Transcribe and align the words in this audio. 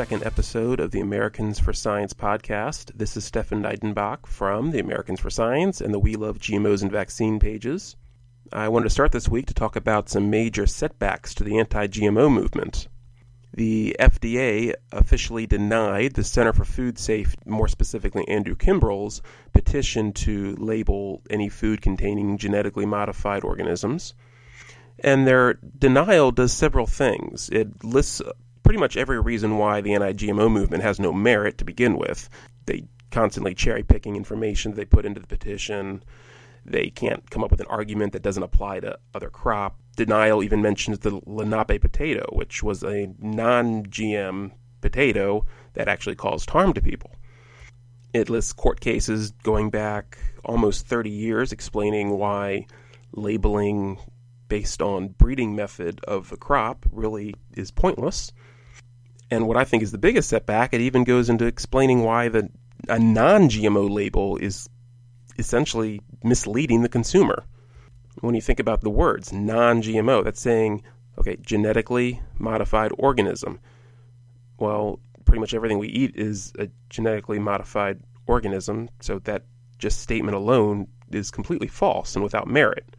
second 0.00 0.24
episode 0.24 0.80
of 0.80 0.92
the 0.92 1.00
Americans 1.00 1.60
for 1.60 1.74
Science 1.74 2.14
podcast. 2.14 2.90
This 2.96 3.18
is 3.18 3.24
Stefan 3.26 3.62
Neidenbach 3.62 4.24
from 4.24 4.70
the 4.70 4.78
Americans 4.78 5.20
for 5.20 5.28
Science 5.28 5.82
and 5.82 5.92
the 5.92 5.98
We 5.98 6.14
Love 6.14 6.38
GMOs 6.38 6.80
and 6.80 6.90
Vaccine 6.90 7.38
pages. 7.38 7.96
I 8.50 8.70
wanted 8.70 8.84
to 8.84 8.90
start 8.90 9.12
this 9.12 9.28
week 9.28 9.44
to 9.48 9.52
talk 9.52 9.76
about 9.76 10.08
some 10.08 10.30
major 10.30 10.66
setbacks 10.66 11.34
to 11.34 11.44
the 11.44 11.58
anti 11.58 11.86
GMO 11.86 12.32
movement. 12.32 12.88
The 13.52 13.94
FDA 14.00 14.72
officially 14.90 15.46
denied 15.46 16.14
the 16.14 16.24
Center 16.24 16.54
for 16.54 16.64
Food 16.64 16.98
Safety, 16.98 17.38
more 17.44 17.68
specifically 17.68 18.26
Andrew 18.26 18.56
Kimbrell's, 18.56 19.20
petition 19.52 20.14
to 20.14 20.56
label 20.56 21.20
any 21.28 21.50
food 21.50 21.82
containing 21.82 22.38
genetically 22.38 22.86
modified 22.86 23.44
organisms. 23.44 24.14
And 25.04 25.26
their 25.26 25.58
denial 25.78 26.32
does 26.32 26.54
several 26.54 26.86
things. 26.86 27.50
It 27.52 27.84
lists 27.84 28.22
pretty 28.70 28.78
much 28.78 28.96
every 28.96 29.20
reason 29.20 29.58
why 29.58 29.80
the 29.80 29.94
anti 29.94 30.12
GMO 30.12 30.48
movement 30.48 30.84
has 30.84 31.00
no 31.00 31.12
merit 31.12 31.58
to 31.58 31.64
begin 31.64 31.98
with. 31.98 32.30
They 32.66 32.84
constantly 33.10 33.52
cherry 33.52 33.82
picking 33.82 34.14
information 34.14 34.74
they 34.74 34.84
put 34.84 35.04
into 35.04 35.18
the 35.18 35.26
petition. 35.26 36.04
They 36.64 36.88
can't 36.88 37.28
come 37.32 37.42
up 37.42 37.50
with 37.50 37.58
an 37.58 37.66
argument 37.66 38.12
that 38.12 38.22
doesn't 38.22 38.44
apply 38.44 38.78
to 38.78 38.96
other 39.12 39.28
crop. 39.28 39.76
Denial 39.96 40.44
even 40.44 40.62
mentions 40.62 41.00
the 41.00 41.20
Lenape 41.26 41.80
potato, 41.80 42.24
which 42.30 42.62
was 42.62 42.84
a 42.84 43.12
non 43.18 43.86
GM 43.86 44.52
potato 44.80 45.44
that 45.72 45.88
actually 45.88 46.14
caused 46.14 46.50
harm 46.50 46.72
to 46.74 46.80
people. 46.80 47.10
It 48.14 48.30
lists 48.30 48.52
court 48.52 48.78
cases 48.78 49.32
going 49.42 49.70
back 49.70 50.16
almost 50.44 50.86
30 50.86 51.10
years 51.10 51.50
explaining 51.50 52.10
why 52.10 52.66
labeling 53.10 53.98
based 54.46 54.80
on 54.80 55.08
breeding 55.08 55.56
method 55.56 56.00
of 56.04 56.30
a 56.30 56.36
crop 56.36 56.86
really 56.92 57.34
is 57.56 57.72
pointless. 57.72 58.30
And 59.30 59.46
what 59.46 59.56
I 59.56 59.64
think 59.64 59.82
is 59.82 59.92
the 59.92 59.98
biggest 59.98 60.28
setback, 60.28 60.74
it 60.74 60.80
even 60.80 61.04
goes 61.04 61.30
into 61.30 61.46
explaining 61.46 62.02
why 62.02 62.28
the 62.28 62.48
a 62.88 62.98
non-GMO 62.98 63.90
label 63.90 64.36
is 64.38 64.68
essentially 65.38 66.00
misleading 66.24 66.82
the 66.82 66.88
consumer. 66.88 67.44
When 68.20 68.34
you 68.34 68.40
think 68.40 68.58
about 68.58 68.80
the 68.80 68.90
words 68.90 69.32
non-GMO, 69.32 70.24
that's 70.24 70.40
saying 70.40 70.82
okay, 71.18 71.36
genetically 71.42 72.20
modified 72.38 72.92
organism. 72.98 73.60
Well, 74.58 75.00
pretty 75.24 75.40
much 75.40 75.54
everything 75.54 75.78
we 75.78 75.88
eat 75.88 76.16
is 76.16 76.52
a 76.58 76.68
genetically 76.88 77.38
modified 77.38 78.00
organism, 78.26 78.88
so 79.00 79.18
that 79.20 79.44
just 79.78 80.00
statement 80.00 80.34
alone 80.34 80.86
is 81.10 81.30
completely 81.30 81.68
false 81.68 82.14
and 82.14 82.22
without 82.22 82.46
merit. 82.46 82.96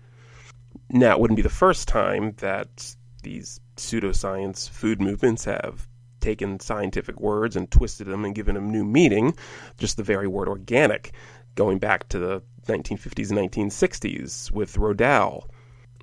Now, 0.89 1.11
it 1.11 1.19
wouldn't 1.19 1.35
be 1.37 1.43
the 1.43 1.49
first 1.49 1.87
time 1.87 2.33
that 2.37 2.95
these 3.23 3.59
pseudoscience 3.75 4.69
food 4.69 5.01
movements 5.01 5.45
have 5.45 5.87
taken 6.21 6.59
scientific 6.59 7.19
words 7.19 7.55
and 7.55 7.69
twisted 7.71 8.07
them 8.07 8.23
and 8.25 8.35
given 8.35 8.55
them 8.55 8.71
new 8.71 8.85
meaning. 8.85 9.35
Just 9.77 9.97
the 9.97 10.03
very 10.03 10.27
word 10.27 10.47
organic, 10.47 11.11
going 11.55 11.79
back 11.79 12.07
to 12.09 12.19
the 12.19 12.43
1950s 12.67 13.29
and 13.29 13.51
1960s 13.51 14.51
with 14.51 14.75
Rodale. 14.75 15.47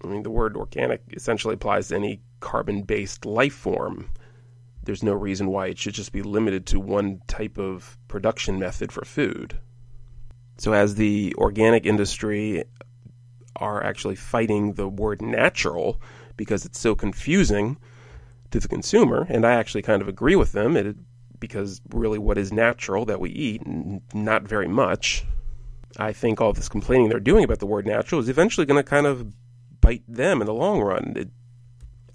I 0.05 0.07
mean, 0.07 0.23
the 0.23 0.31
word 0.31 0.57
organic 0.57 1.03
essentially 1.13 1.55
applies 1.55 1.89
to 1.89 1.97
any 1.97 2.21
carbon 2.41 2.83
based 2.83 3.25
life 3.25 3.55
form. 3.55 4.11
There's 4.83 5.03
no 5.03 5.13
reason 5.13 5.49
why 5.49 5.67
it 5.67 5.79
should 5.79 5.95
just 5.95 6.13
be 6.13 6.23
limited 6.23 6.67
to 6.67 6.81
one 6.81 7.21
type 7.27 7.59
of 7.59 7.99
production 8.09 8.59
method 8.59 8.93
for 8.93 9.05
food. 9.05 9.59
So, 10.57 10.73
as 10.73 10.95
the 10.95 11.35
organic 11.37 11.85
industry 11.85 12.65
are 13.57 13.83
actually 13.83 14.17
fighting 14.17 14.75
the 14.75 14.89
word 14.89 15.21
natural 15.21 16.01
because 16.37 16.65
it's 16.65 16.79
so 16.79 16.95
confusing 16.95 17.77
to 18.51 18.61
the 18.61 18.69
consumer, 18.69 19.27
and 19.29 19.47
I 19.47 19.55
actually 19.55 19.83
kind 19.83 20.03
of 20.03 20.09
agree 20.09 20.37
with 20.37 20.53
them 20.53 20.77
it, 20.77 20.97
because 21.41 21.81
really 21.91 22.19
what 22.19 22.39
is 22.39 22.53
natural 22.53 23.05
that 23.07 23.21
we 23.21 23.31
eat, 23.31 23.63
not 24.15 24.43
very 24.43 24.69
much. 24.69 25.25
I 25.99 26.13
think 26.13 26.41
all 26.41 26.53
this 26.53 26.69
complaining 26.69 27.09
they're 27.09 27.21
doing 27.21 27.45
about 27.45 27.61
the 27.61 27.67
word 27.67 27.87
natural 27.87 28.21
is 28.21 28.29
eventually 28.29 28.67
going 28.67 28.83
to 28.83 28.89
kind 28.89 29.07
of 29.07 29.33
bite 29.81 30.03
them 30.09 30.41
in 30.41 30.47
the 30.47 30.55
long 30.55 30.81
run. 30.81 31.15
It, 31.17 31.29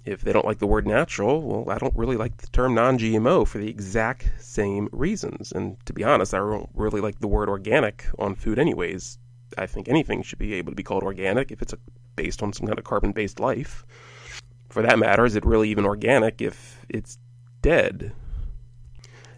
if 0.04 0.20
they 0.20 0.32
don't 0.32 0.44
like 0.44 0.58
the 0.58 0.66
word 0.66 0.86
natural, 0.86 1.40
well, 1.40 1.74
I 1.74 1.78
don't 1.78 1.96
really 1.96 2.16
like 2.16 2.36
the 2.36 2.46
term 2.48 2.74
non 2.74 2.98
GMO 2.98 3.46
for 3.46 3.58
the 3.58 3.68
exact 3.68 4.30
same 4.38 4.88
reasons. 4.92 5.50
And 5.50 5.76
to 5.86 5.94
be 5.94 6.04
honest, 6.04 6.34
I 6.34 6.38
don't 6.38 6.68
really 6.74 7.00
like 7.00 7.20
the 7.20 7.28
word 7.28 7.48
organic 7.48 8.04
on 8.18 8.34
food, 8.34 8.58
anyways. 8.58 9.18
I 9.56 9.66
think 9.66 9.88
anything 9.88 10.22
should 10.22 10.38
be 10.38 10.54
able 10.54 10.72
to 10.72 10.76
be 10.76 10.82
called 10.82 11.04
organic 11.04 11.50
if 11.50 11.62
it's 11.62 11.72
a, 11.72 11.78
based 12.16 12.42
on 12.42 12.52
some 12.52 12.66
kind 12.66 12.78
of 12.78 12.84
carbon 12.84 13.12
based 13.12 13.40
life. 13.40 13.86
For 14.74 14.82
that 14.82 14.98
matter, 14.98 15.24
is 15.24 15.36
it 15.36 15.46
really 15.46 15.70
even 15.70 15.84
organic 15.84 16.42
if 16.42 16.84
it's 16.88 17.16
dead? 17.62 18.10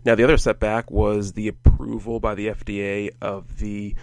Now, 0.02 0.14
the 0.14 0.24
other 0.24 0.38
setback 0.38 0.90
was 0.90 1.34
the 1.34 1.48
approval 1.48 2.20
by 2.20 2.34
the 2.34 2.46
FDA 2.46 3.10
of 3.20 3.58
the 3.58 3.94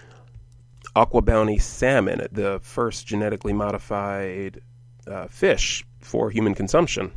Aqua 0.96 1.24
Bounty 1.24 1.58
salmon, 1.58 2.28
the 2.32 2.60
first 2.62 3.08
genetically 3.08 3.52
modified 3.52 4.62
uh, 5.08 5.26
fish 5.26 5.84
for 6.02 6.30
human 6.30 6.54
consumption. 6.54 7.12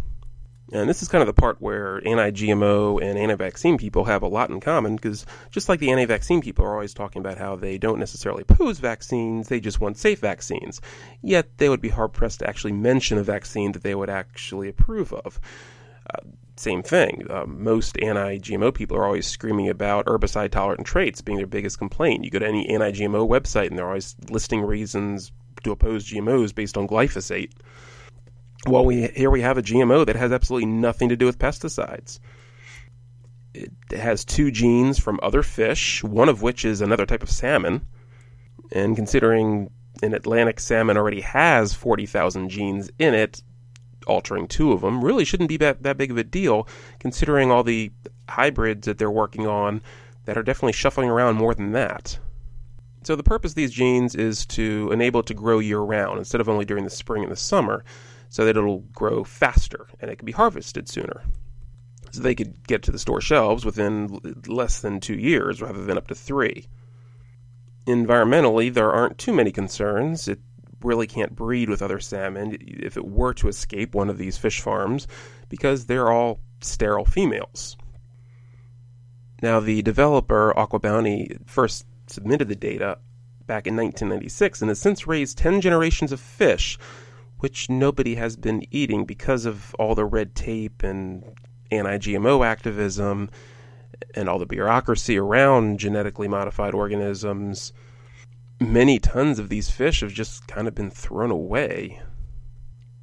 And 0.72 0.88
this 0.88 1.00
is 1.00 1.08
kind 1.08 1.22
of 1.22 1.26
the 1.26 1.32
part 1.32 1.60
where 1.60 2.06
anti 2.06 2.30
GMO 2.32 3.00
and 3.00 3.18
anti 3.18 3.36
vaccine 3.36 3.78
people 3.78 4.04
have 4.04 4.22
a 4.22 4.28
lot 4.28 4.50
in 4.50 4.58
common 4.58 4.96
because 4.96 5.24
just 5.50 5.68
like 5.68 5.78
the 5.78 5.90
anti 5.90 6.06
vaccine 6.06 6.40
people 6.40 6.64
are 6.64 6.74
always 6.74 6.94
talking 6.94 7.20
about 7.20 7.38
how 7.38 7.54
they 7.54 7.78
don't 7.78 8.00
necessarily 8.00 8.42
oppose 8.42 8.78
vaccines, 8.78 9.48
they 9.48 9.60
just 9.60 9.80
want 9.80 9.96
safe 9.96 10.18
vaccines. 10.18 10.80
Yet 11.22 11.58
they 11.58 11.68
would 11.68 11.80
be 11.80 11.88
hard 11.88 12.12
pressed 12.12 12.40
to 12.40 12.48
actually 12.48 12.72
mention 12.72 13.18
a 13.18 13.22
vaccine 13.22 13.72
that 13.72 13.82
they 13.84 13.94
would 13.94 14.10
actually 14.10 14.68
approve 14.68 15.12
of. 15.12 15.38
Uh, 16.10 16.20
same 16.56 16.82
thing. 16.82 17.26
Uh, 17.30 17.44
most 17.46 17.96
anti 18.02 18.38
GMO 18.38 18.74
people 18.74 18.96
are 18.96 19.04
always 19.04 19.26
screaming 19.26 19.68
about 19.68 20.06
herbicide 20.06 20.50
tolerant 20.50 20.86
traits 20.86 21.20
being 21.20 21.38
their 21.38 21.46
biggest 21.46 21.78
complaint. 21.78 22.24
You 22.24 22.30
go 22.30 22.40
to 22.40 22.46
any 22.46 22.68
anti 22.68 22.90
GMO 22.90 23.28
website 23.28 23.68
and 23.68 23.78
they're 23.78 23.86
always 23.86 24.16
listing 24.30 24.62
reasons 24.62 25.30
to 25.62 25.70
oppose 25.70 26.10
GMOs 26.10 26.54
based 26.54 26.76
on 26.76 26.88
glyphosate. 26.88 27.52
Well, 28.66 28.84
we 28.84 29.06
here 29.08 29.30
we 29.30 29.42
have 29.42 29.58
a 29.58 29.62
GMO 29.62 30.04
that 30.06 30.16
has 30.16 30.32
absolutely 30.32 30.66
nothing 30.66 31.08
to 31.10 31.16
do 31.16 31.24
with 31.24 31.38
pesticides. 31.38 32.18
It 33.54 33.70
has 33.92 34.24
two 34.24 34.50
genes 34.50 34.98
from 34.98 35.20
other 35.22 35.42
fish, 35.42 36.02
one 36.02 36.28
of 36.28 36.42
which 36.42 36.64
is 36.64 36.80
another 36.80 37.06
type 37.06 37.22
of 37.22 37.30
salmon. 37.30 37.86
And 38.72 38.96
considering 38.96 39.70
an 40.02 40.14
Atlantic 40.14 40.58
salmon 40.58 40.96
already 40.96 41.20
has 41.20 41.74
40,000 41.74 42.48
genes 42.48 42.90
in 42.98 43.14
it, 43.14 43.40
altering 44.06 44.48
two 44.48 44.72
of 44.72 44.80
them 44.80 45.02
really 45.02 45.24
shouldn't 45.24 45.48
be 45.48 45.56
that, 45.58 45.84
that 45.84 45.96
big 45.96 46.10
of 46.10 46.18
a 46.18 46.24
deal, 46.24 46.68
considering 46.98 47.50
all 47.50 47.62
the 47.62 47.92
hybrids 48.28 48.86
that 48.86 48.98
they're 48.98 49.10
working 49.10 49.46
on 49.46 49.80
that 50.24 50.36
are 50.36 50.42
definitely 50.42 50.72
shuffling 50.72 51.08
around 51.08 51.36
more 51.36 51.54
than 51.54 51.72
that. 51.72 52.18
So, 53.04 53.14
the 53.14 53.22
purpose 53.22 53.52
of 53.52 53.56
these 53.56 53.70
genes 53.70 54.16
is 54.16 54.44
to 54.46 54.90
enable 54.92 55.20
it 55.20 55.26
to 55.26 55.34
grow 55.34 55.60
year 55.60 55.78
round 55.78 56.18
instead 56.18 56.40
of 56.40 56.48
only 56.48 56.64
during 56.64 56.82
the 56.82 56.90
spring 56.90 57.22
and 57.22 57.30
the 57.30 57.36
summer 57.36 57.84
so 58.28 58.44
that 58.44 58.56
it'll 58.56 58.80
grow 58.92 59.24
faster 59.24 59.86
and 60.00 60.10
it 60.10 60.16
can 60.16 60.26
be 60.26 60.32
harvested 60.32 60.88
sooner. 60.88 61.22
So 62.12 62.22
they 62.22 62.34
could 62.34 62.66
get 62.66 62.82
to 62.84 62.92
the 62.92 62.98
store 62.98 63.20
shelves 63.20 63.64
within 63.64 64.20
less 64.46 64.80
than 64.80 65.00
two 65.00 65.16
years 65.18 65.60
rather 65.60 65.84
than 65.84 65.98
up 65.98 66.08
to 66.08 66.14
three. 66.14 66.66
Environmentally, 67.86 68.72
there 68.72 68.92
aren't 68.92 69.18
too 69.18 69.32
many 69.32 69.52
concerns. 69.52 70.28
It 70.28 70.40
really 70.82 71.06
can't 71.06 71.34
breed 71.34 71.68
with 71.68 71.82
other 71.82 72.00
salmon 72.00 72.56
if 72.60 72.96
it 72.96 73.06
were 73.06 73.34
to 73.34 73.48
escape 73.48 73.94
one 73.94 74.10
of 74.10 74.18
these 74.18 74.38
fish 74.38 74.60
farms 74.60 75.06
because 75.48 75.86
they're 75.86 76.10
all 76.10 76.40
sterile 76.60 77.04
females. 77.04 77.76
Now, 79.42 79.60
the 79.60 79.82
developer, 79.82 80.56
Aqua 80.58 80.78
Bounty, 80.78 81.36
first 81.46 81.86
submitted 82.06 82.48
the 82.48 82.56
data 82.56 82.98
back 83.46 83.66
in 83.66 83.76
1996 83.76 84.62
and 84.62 84.68
has 84.70 84.80
since 84.80 85.06
raised 85.06 85.38
10 85.38 85.60
generations 85.60 86.12
of 86.12 86.20
fish 86.20 86.78
which 87.38 87.68
nobody 87.68 88.14
has 88.14 88.36
been 88.36 88.62
eating 88.70 89.04
because 89.04 89.44
of 89.44 89.74
all 89.78 89.94
the 89.94 90.04
red 90.04 90.34
tape 90.34 90.82
and 90.82 91.24
anti 91.70 91.98
GMO 91.98 92.44
activism 92.44 93.30
and 94.14 94.28
all 94.28 94.38
the 94.38 94.46
bureaucracy 94.46 95.18
around 95.18 95.78
genetically 95.78 96.28
modified 96.28 96.74
organisms. 96.74 97.72
Many 98.60 98.98
tons 98.98 99.38
of 99.38 99.48
these 99.48 99.70
fish 99.70 100.00
have 100.00 100.12
just 100.12 100.46
kind 100.46 100.66
of 100.66 100.74
been 100.74 100.90
thrown 100.90 101.30
away. 101.30 102.00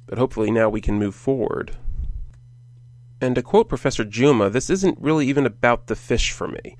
But 0.06 0.18
hopefully 0.18 0.50
now 0.50 0.68
we 0.68 0.80
can 0.80 0.98
move 0.98 1.14
forward. 1.14 1.76
And 3.20 3.34
to 3.36 3.42
quote 3.42 3.68
Professor 3.68 4.04
Juma, 4.04 4.50
this 4.50 4.68
isn't 4.68 4.98
really 5.00 5.26
even 5.28 5.46
about 5.46 5.86
the 5.86 5.96
fish 5.96 6.32
for 6.32 6.48
me. 6.48 6.76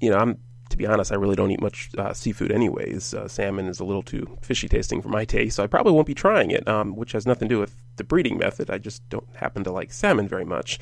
You 0.00 0.10
know, 0.10 0.18
I'm 0.18 0.38
be 0.78 0.86
honest, 0.86 1.12
I 1.12 1.16
really 1.16 1.36
don't 1.36 1.50
eat 1.50 1.60
much 1.60 1.90
uh, 1.98 2.12
seafood 2.12 2.52
anyways. 2.52 3.12
Uh, 3.14 3.28
salmon 3.28 3.66
is 3.66 3.80
a 3.80 3.84
little 3.84 4.02
too 4.02 4.38
fishy 4.40 4.68
tasting 4.68 5.02
for 5.02 5.08
my 5.08 5.24
taste, 5.24 5.56
so 5.56 5.64
I 5.64 5.66
probably 5.66 5.92
won't 5.92 6.06
be 6.06 6.14
trying 6.14 6.50
it, 6.50 6.66
um, 6.66 6.96
which 6.96 7.12
has 7.12 7.26
nothing 7.26 7.48
to 7.48 7.54
do 7.54 7.60
with 7.60 7.76
the 7.96 8.04
breeding 8.04 8.38
method. 8.38 8.70
I 8.70 8.78
just 8.78 9.06
don't 9.08 9.28
happen 9.34 9.64
to 9.64 9.72
like 9.72 9.92
salmon 9.92 10.28
very 10.28 10.44
much. 10.44 10.78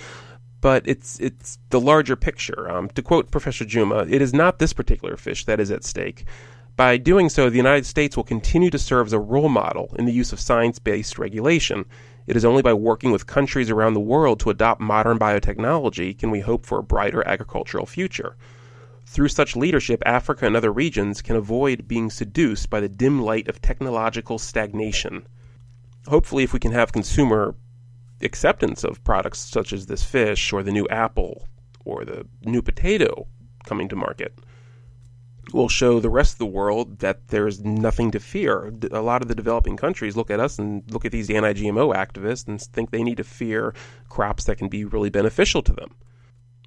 But 0.60 0.82
it's 0.86 1.20
it's 1.20 1.58
the 1.70 1.80
larger 1.80 2.16
picture. 2.16 2.68
Um, 2.70 2.88
to 2.90 3.02
quote 3.02 3.30
Professor 3.30 3.64
Juma, 3.64 4.06
it 4.08 4.22
is 4.22 4.32
not 4.32 4.58
this 4.58 4.72
particular 4.72 5.16
fish 5.16 5.44
that 5.44 5.60
is 5.60 5.70
at 5.70 5.84
stake, 5.84 6.24
By 6.76 6.98
doing 6.98 7.30
so, 7.30 7.48
the 7.48 7.56
United 7.56 7.86
States 7.86 8.16
will 8.16 8.24
continue 8.24 8.68
to 8.68 8.78
serve 8.78 9.06
as 9.06 9.12
a 9.14 9.18
role 9.18 9.48
model 9.48 9.94
in 9.98 10.04
the 10.04 10.12
use 10.12 10.32
of 10.32 10.40
science 10.40 10.78
based 10.78 11.18
regulation. 11.18 11.86
It 12.26 12.36
is 12.36 12.44
only 12.44 12.60
by 12.60 12.74
working 12.74 13.12
with 13.12 13.26
countries 13.26 13.70
around 13.70 13.94
the 13.94 14.00
world 14.00 14.40
to 14.40 14.50
adopt 14.50 14.80
modern 14.80 15.18
biotechnology 15.18 16.18
can 16.18 16.30
we 16.30 16.40
hope 16.40 16.66
for 16.66 16.78
a 16.78 16.82
brighter 16.82 17.26
agricultural 17.26 17.86
future. 17.86 18.36
Through 19.16 19.28
such 19.28 19.56
leadership, 19.56 20.02
Africa 20.04 20.44
and 20.44 20.54
other 20.54 20.70
regions 20.70 21.22
can 21.22 21.36
avoid 21.36 21.88
being 21.88 22.10
seduced 22.10 22.68
by 22.68 22.80
the 22.80 22.88
dim 22.90 23.22
light 23.22 23.48
of 23.48 23.62
technological 23.62 24.38
stagnation. 24.38 25.26
Hopefully, 26.06 26.44
if 26.44 26.52
we 26.52 26.60
can 26.60 26.72
have 26.72 26.92
consumer 26.92 27.54
acceptance 28.20 28.84
of 28.84 29.02
products 29.04 29.38
such 29.38 29.72
as 29.72 29.86
this 29.86 30.04
fish 30.04 30.52
or 30.52 30.62
the 30.62 30.70
new 30.70 30.86
apple 30.88 31.48
or 31.82 32.04
the 32.04 32.26
new 32.44 32.60
potato 32.60 33.26
coming 33.64 33.88
to 33.88 33.96
market, 33.96 34.38
we'll 35.50 35.70
show 35.70 35.98
the 35.98 36.10
rest 36.10 36.34
of 36.34 36.38
the 36.38 36.44
world 36.44 36.98
that 36.98 37.28
there's 37.28 37.64
nothing 37.64 38.10
to 38.10 38.20
fear. 38.20 38.70
A 38.90 39.00
lot 39.00 39.22
of 39.22 39.28
the 39.28 39.34
developing 39.34 39.78
countries 39.78 40.14
look 40.14 40.30
at 40.30 40.40
us 40.40 40.58
and 40.58 40.82
look 40.92 41.06
at 41.06 41.12
these 41.12 41.30
anti 41.30 41.54
GMO 41.54 41.94
activists 41.94 42.46
and 42.48 42.60
think 42.60 42.90
they 42.90 43.02
need 43.02 43.16
to 43.16 43.24
fear 43.24 43.72
crops 44.10 44.44
that 44.44 44.58
can 44.58 44.68
be 44.68 44.84
really 44.84 45.08
beneficial 45.08 45.62
to 45.62 45.72
them. 45.72 45.94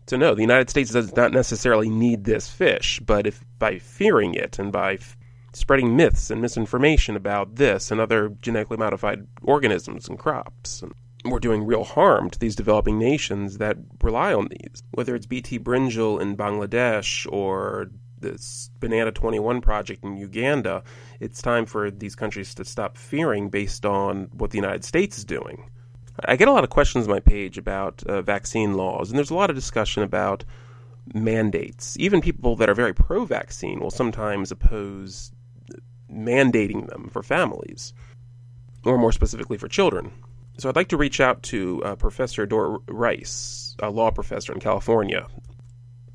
So, 0.10 0.18
no, 0.18 0.34
the 0.34 0.42
United 0.42 0.72
States 0.72 0.90
does 0.90 1.16
not 1.16 1.34
necessarily 1.34 1.88
need 1.88 2.24
this 2.24 2.50
fish, 2.50 3.00
but 3.00 3.28
if 3.28 3.46
by 3.60 3.78
fearing 3.78 4.34
it 4.34 4.58
and 4.58 4.72
by 4.72 4.94
f- 4.94 5.16
spreading 5.54 5.96
myths 5.96 6.32
and 6.32 6.42
misinformation 6.42 7.16
about 7.16 7.58
this 7.58 7.92
and 7.92 8.02
other 8.02 8.30
genetically 8.42 8.78
modified 8.78 9.28
organisms 9.44 10.10
and 10.10 10.18
crops, 10.18 10.82
and 10.82 10.96
we're 11.26 11.38
doing 11.38 11.64
real 11.64 11.84
harm 11.84 12.32
to 12.32 12.40
these 12.40 12.56
developing 12.56 12.98
nations 12.98 13.60
that 13.60 13.78
rely 14.02 14.34
on 14.34 14.48
these. 14.48 14.82
Whether 14.90 15.14
it's 15.14 15.28
BT 15.28 15.60
Brinjal 15.60 16.20
in 16.20 16.36
Bangladesh 16.36 17.32
or 17.32 17.92
this 18.18 18.72
Banana 18.80 19.12
21 19.12 19.62
project 19.62 20.04
in 20.04 20.18
Uganda, 20.18 20.82
it's 21.20 21.40
time 21.40 21.68
for 21.68 21.92
these 21.92 22.16
countries 22.16 22.56
to 22.56 22.66
stop 22.66 22.98
fearing 22.98 23.50
based 23.50 23.86
on 23.86 24.30
what 24.34 24.50
the 24.50 24.58
United 24.58 24.84
States 24.84 25.20
is 25.20 25.26
doing. 25.26 25.70
I 26.26 26.36
get 26.36 26.48
a 26.48 26.52
lot 26.52 26.64
of 26.64 26.70
questions 26.70 27.06
on 27.06 27.12
my 27.12 27.20
page 27.20 27.58
about 27.58 28.04
uh, 28.04 28.22
vaccine 28.22 28.74
laws, 28.74 29.10
and 29.10 29.18
there's 29.18 29.30
a 29.30 29.36
lot 29.36 29.50
of 29.50 29.56
discussion 29.56 30.04
about 30.04 30.44
mandates. 31.14 31.98
Even 32.00 32.22
people 32.22 32.56
that 32.58 32.70
are 32.70 32.76
very 32.76 32.94
pro 32.94 33.26
vaccine 33.26 33.80
will 33.80 33.92
sometimes 33.92 34.52
oppose 34.52 35.32
mandating 36.12 36.88
them 36.88 37.10
for 37.12 37.24
families, 37.24 37.94
or 38.84 38.98
more 38.98 39.12
specifically 39.12 39.58
for 39.58 39.68
children. 39.68 40.12
So 40.58 40.68
I'd 40.68 40.76
like 40.76 40.90
to 40.90 40.98
reach 40.98 41.20
out 41.20 41.42
to 41.44 41.82
uh, 41.84 41.96
Professor 41.96 42.46
Dorit 42.46 42.82
Reiss, 42.88 43.76
a 43.80 43.90
law 43.90 44.12
professor 44.12 44.52
in 44.52 44.60
California, 44.60 45.26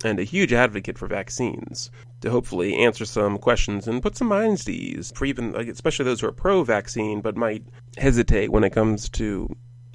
and 0.05 0.19
a 0.19 0.25
huge 0.25 0.53
advocate 0.53 0.99
for 0.99 1.07
vaccines 1.07 1.91
to 2.21 2.31
hopefully 2.31 2.77
answer 2.77 3.05
some 3.05 3.39
questions 3.39 3.89
and 3.89 4.03
put 4.03 4.17
some 4.17 4.29
minds 4.29 4.65
to 4.65 4.73
ease 4.73 5.13
for 5.15 5.25
even, 5.25 5.55
especially 5.57 6.05
those 6.05 6.21
who 6.21 6.27
are 6.27 6.33
pro-vaccine 6.33 7.21
but 7.21 7.37
might 7.37 7.65
hesitate 7.97 8.51
when 8.51 8.65
it 8.65 8.71
comes 8.71 9.09
to 9.11 9.49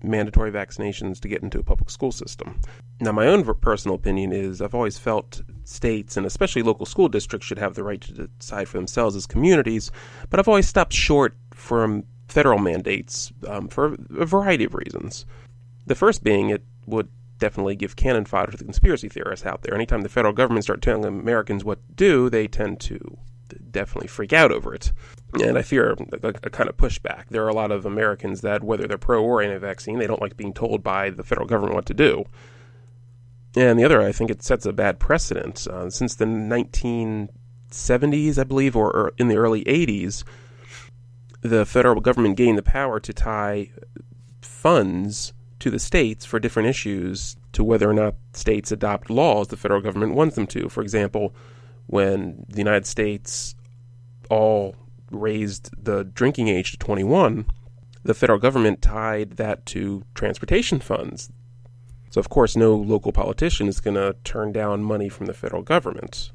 mandatory 0.03 0.51
vaccinations 0.51 1.19
to 1.21 1.27
get 1.27 1.43
into 1.43 1.59
a 1.59 1.63
public 1.63 1.89
school 1.89 2.11
system. 2.11 2.59
Now, 2.99 3.11
my 3.11 3.27
own 3.27 3.43
personal 3.55 3.95
opinion 3.95 4.31
is 4.31 4.61
I've 4.61 4.75
always 4.75 4.97
felt 4.97 5.41
states 5.63 6.17
and 6.17 6.25
especially 6.25 6.63
local 6.63 6.85
school 6.85 7.07
districts 7.07 7.47
should 7.47 7.59
have 7.59 7.75
the 7.75 7.83
right 7.83 8.01
to 8.01 8.27
decide 8.27 8.67
for 8.67 8.77
themselves 8.77 9.15
as 9.15 9.25
communities, 9.25 9.91
but 10.29 10.39
I've 10.39 10.47
always 10.47 10.67
stopped 10.67 10.93
short 10.93 11.35
from 11.53 12.03
federal 12.27 12.59
mandates 12.59 13.31
um, 13.47 13.67
for 13.67 13.95
a 14.17 14.25
variety 14.25 14.65
of 14.65 14.73
reasons. 14.73 15.25
The 15.85 15.95
first 15.95 16.23
being 16.23 16.49
it 16.49 16.63
would 16.85 17.09
definitely 17.39 17.75
give 17.75 17.95
cannon 17.95 18.25
fodder 18.25 18.51
to 18.51 18.57
the 18.57 18.63
conspiracy 18.63 19.09
theorists 19.09 19.45
out 19.45 19.61
there. 19.61 19.73
Anytime 19.73 20.01
the 20.01 20.09
federal 20.09 20.33
government 20.33 20.65
start 20.65 20.81
telling 20.81 21.05
Americans 21.05 21.63
what 21.63 21.79
to 21.87 21.93
do, 21.95 22.29
they 22.29 22.47
tend 22.47 22.79
to 22.81 23.17
definitely 23.71 24.07
freak 24.07 24.33
out 24.33 24.51
over 24.51 24.73
it. 24.73 24.91
And 25.33 25.57
I 25.57 25.61
fear 25.61 25.91
a, 25.91 25.95
a, 26.27 26.33
kind 26.33 26.69
of 26.69 26.77
pushback. 26.77 27.25
There 27.29 27.45
are 27.45 27.49
a 27.49 27.53
lot 27.53 27.71
of 27.71 27.85
Americans 27.85 28.41
that, 28.41 28.63
whether 28.63 28.87
they're 28.87 28.97
pro 28.97 29.23
or 29.23 29.41
anti-vaccine, 29.41 29.99
they 29.99 30.07
don't 30.07 30.21
like 30.21 30.37
being 30.37 30.53
told 30.53 30.83
by 30.83 31.11
the 31.11 31.23
federal 31.23 31.47
government 31.47 31.75
what 31.75 31.85
to 31.87 31.93
do. 31.93 32.25
And 33.55 33.79
the 33.79 33.83
other, 33.83 34.01
I 34.01 34.11
think 34.11 34.29
it 34.29 34.43
sets 34.43 34.65
a 34.65 34.73
bad 34.73 34.99
precedent. 34.99 35.65
Uh, 35.67 35.89
since 35.89 36.15
the 36.15 36.25
1970s, 36.25 38.37
I 38.37 38.43
believe, 38.43 38.75
or, 38.75 38.91
or 38.91 39.13
in 39.17 39.27
the 39.27 39.37
early 39.37 39.63
80s, 39.65 40.23
the 41.41 41.65
federal 41.65 42.01
government 42.01 42.35
gained 42.35 42.57
the 42.57 42.63
power 42.63 42.99
to 42.99 43.13
tie 43.13 43.71
funds 44.41 45.33
to 45.59 45.69
the 45.69 45.79
states 45.79 46.25
for 46.25 46.39
different 46.39 46.69
issues 46.69 47.35
to 47.53 47.63
whether 47.63 47.89
or 47.89 47.93
not 47.93 48.15
states 48.33 48.71
adopt 48.71 49.09
laws 49.09 49.47
the 49.47 49.57
federal 49.57 49.81
government 49.81 50.15
wants 50.15 50.35
them 50.35 50.47
to. 50.47 50.69
For 50.69 50.81
example, 50.81 51.33
when 51.87 52.45
the 52.49 52.59
United 52.59 52.85
States 52.85 53.55
all 54.29 54.75
raised 55.11 55.71
the 55.77 56.03
drinking 56.03 56.47
age 56.47 56.71
to 56.71 56.77
21, 56.77 57.45
the 58.03 58.13
federal 58.13 58.39
government 58.39 58.81
tied 58.81 59.31
that 59.31 59.65
to 59.67 60.03
transportation 60.13 60.79
funds. 60.79 61.31
So, 62.11 62.19
of 62.19 62.29
course, 62.29 62.55
no 62.55 62.75
local 62.75 63.11
politician 63.11 63.67
is 63.67 63.79
going 63.79 63.95
to 63.95 64.15
turn 64.23 64.51
down 64.51 64.83
money 64.83 65.09
from 65.09 65.27
the 65.27 65.33
federal 65.33 65.61
government. 65.61 66.31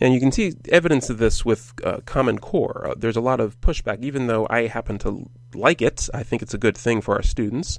And 0.00 0.12
you 0.12 0.20
can 0.20 0.32
see 0.32 0.54
evidence 0.70 1.08
of 1.08 1.18
this 1.18 1.44
with 1.44 1.72
uh, 1.84 2.00
Common 2.04 2.38
Core. 2.38 2.88
Uh, 2.90 2.94
there's 2.96 3.16
a 3.16 3.20
lot 3.20 3.40
of 3.40 3.60
pushback, 3.60 4.02
even 4.02 4.26
though 4.26 4.46
I 4.50 4.66
happen 4.66 4.98
to 4.98 5.28
like 5.54 5.80
it. 5.80 6.08
I 6.12 6.22
think 6.22 6.42
it's 6.42 6.54
a 6.54 6.58
good 6.58 6.76
thing 6.76 7.00
for 7.00 7.14
our 7.14 7.22
students. 7.22 7.78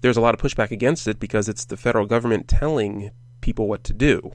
There's 0.00 0.16
a 0.16 0.20
lot 0.20 0.34
of 0.34 0.40
pushback 0.40 0.70
against 0.70 1.08
it 1.08 1.18
because 1.18 1.48
it's 1.48 1.64
the 1.64 1.76
federal 1.76 2.06
government 2.06 2.48
telling 2.48 3.10
people 3.40 3.68
what 3.68 3.82
to 3.84 3.92
do. 3.92 4.32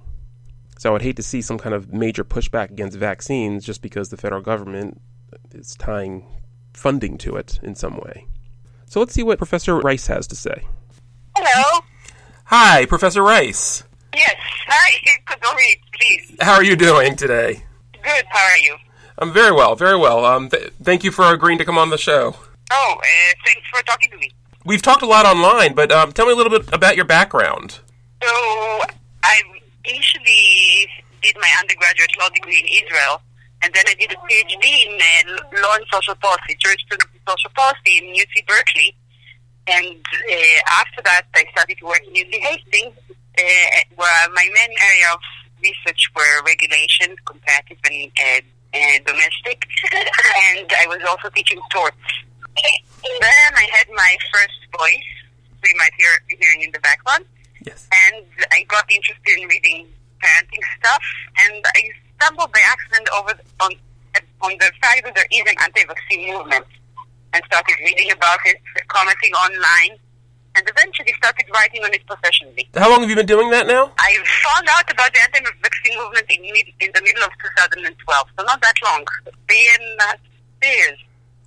So 0.81 0.89
I 0.89 0.93
would 0.93 1.03
hate 1.03 1.17
to 1.17 1.21
see 1.21 1.43
some 1.43 1.59
kind 1.59 1.75
of 1.75 1.93
major 1.93 2.23
pushback 2.23 2.71
against 2.71 2.97
vaccines 2.97 3.63
just 3.63 3.83
because 3.83 4.09
the 4.09 4.17
federal 4.17 4.41
government 4.41 4.99
is 5.51 5.75
tying 5.75 6.25
funding 6.73 7.19
to 7.19 7.35
it 7.35 7.59
in 7.61 7.75
some 7.75 7.97
way. 7.97 8.25
So 8.87 8.99
let's 8.99 9.13
see 9.13 9.21
what 9.21 9.37
Professor 9.37 9.79
Reiss 9.79 10.07
has 10.07 10.25
to 10.25 10.35
say. 10.35 10.63
Hello. 11.37 11.81
Hi, 12.45 12.87
Professor 12.87 13.21
Reiss. 13.21 13.83
Yes. 14.15 14.35
Hi, 14.65 15.17
Kodori, 15.27 15.79
please. 15.93 16.35
How 16.41 16.53
are 16.53 16.63
you 16.63 16.75
doing 16.75 17.15
today? 17.15 17.63
Good. 18.01 18.25
How 18.29 18.43
are 18.43 18.57
you? 18.57 18.75
I'm 19.19 19.31
very 19.31 19.51
well, 19.51 19.75
very 19.75 19.99
well. 19.99 20.25
Um, 20.25 20.49
th- 20.49 20.73
thank 20.81 21.03
you 21.03 21.11
for 21.11 21.31
agreeing 21.31 21.59
to 21.59 21.65
come 21.65 21.77
on 21.77 21.91
the 21.91 21.97
show. 21.99 22.35
Oh, 22.71 22.95
uh, 22.97 23.33
thanks 23.45 23.67
for 23.71 23.83
talking 23.83 24.09
to 24.09 24.17
me. 24.17 24.31
We've 24.65 24.81
talked 24.81 25.03
a 25.03 25.07
lot 25.07 25.27
online, 25.27 25.75
but 25.75 25.91
um, 25.91 26.11
tell 26.11 26.25
me 26.25 26.31
a 26.31 26.35
little 26.35 26.59
bit 26.59 26.73
about 26.73 26.95
your 26.95 27.05
background. 27.05 27.81
So, 28.23 28.81
I 29.21 29.41
initially 29.85 30.87
did 31.21 31.35
my 31.39 31.51
undergraduate 31.59 32.11
law 32.19 32.29
degree 32.29 32.59
in 32.59 32.85
Israel, 32.85 33.21
and 33.61 33.73
then 33.73 33.85
I 33.87 33.93
did 33.93 34.11
a 34.11 34.19
PhD 34.25 34.65
in 34.89 34.97
uh, 34.97 35.61
law 35.61 35.75
and 35.75 35.85
social 35.91 36.15
policy, 36.15 36.57
jurisprudence 36.59 37.09
and 37.13 37.21
social 37.29 37.51
policy 37.55 38.01
in 38.01 38.15
UC 38.15 38.47
Berkeley. 38.47 38.95
And 39.67 40.01
uh, 40.01 40.81
after 40.81 41.01
that, 41.05 41.29
I 41.35 41.45
started 41.51 41.77
to 41.77 41.85
work 41.85 42.01
in 42.07 42.13
UC 42.13 42.33
Hastings, 42.41 42.97
uh, 43.37 43.79
where 43.95 44.29
my 44.33 44.49
main 44.49 44.73
area 44.81 45.05
of 45.13 45.21
research 45.61 46.09
were 46.15 46.43
regulation, 46.45 47.15
comparative 47.25 47.77
and 48.73 49.05
domestic, 49.05 49.67
and 49.93 50.65
I 50.81 50.87
was 50.87 51.01
also 51.07 51.29
teaching 51.29 51.59
torts. 51.71 51.97
Then 53.21 53.51
I 53.55 53.67
had 53.73 53.87
my 53.93 54.17
first 54.33 54.59
voice, 54.77 55.09
you 55.63 55.75
might 55.77 55.93
hear 55.97 56.09
hearing 56.39 56.63
in 56.63 56.71
the 56.71 56.79
background. 56.79 57.25
Yes. 57.65 57.87
And 57.91 58.25
I 58.51 58.63
got 58.67 58.85
interested 58.91 59.37
in 59.37 59.47
reading 59.47 59.87
parenting 60.23 60.63
stuff, 60.79 61.03
and 61.37 61.63
I 61.75 61.81
stumbled 62.19 62.51
by 62.51 62.61
accident 62.65 63.07
over 63.17 63.33
on 63.61 63.71
on 64.41 64.51
the 64.59 64.71
fact 64.81 65.05
that 65.05 65.13
there 65.15 65.29
is 65.31 65.41
an 65.45 65.55
anti-vaccine 65.61 66.33
movement, 66.33 66.65
and 67.33 67.43
started 67.45 67.75
reading 67.79 68.11
about 68.11 68.39
it, 68.45 68.57
commenting 68.87 69.31
online, 69.33 69.97
and 70.55 70.67
eventually 70.67 71.13
started 71.17 71.45
writing 71.53 71.83
on 71.83 71.93
it 71.93 72.05
professionally. 72.07 72.67
How 72.73 72.89
long 72.89 73.01
have 73.01 73.09
you 73.09 73.15
been 73.15 73.25
doing 73.29 73.51
that 73.51 73.67
now? 73.67 73.91
I 73.97 74.17
found 74.17 74.67
out 74.67 74.89
about 74.91 75.13
the 75.13 75.21
anti-vaccine 75.21 75.97
movement 75.97 76.25
in, 76.29 76.41
mid- 76.41 76.73
in 76.81 76.89
the 76.93 77.01
middle 77.01 77.23
of 77.23 77.31
2012, 77.57 78.27
so 78.37 78.43
not 78.45 78.61
that 78.61 78.73
long, 78.83 79.05
and 79.29 79.99
a 79.99 80.03
half 80.03 80.19
years. 80.63 80.97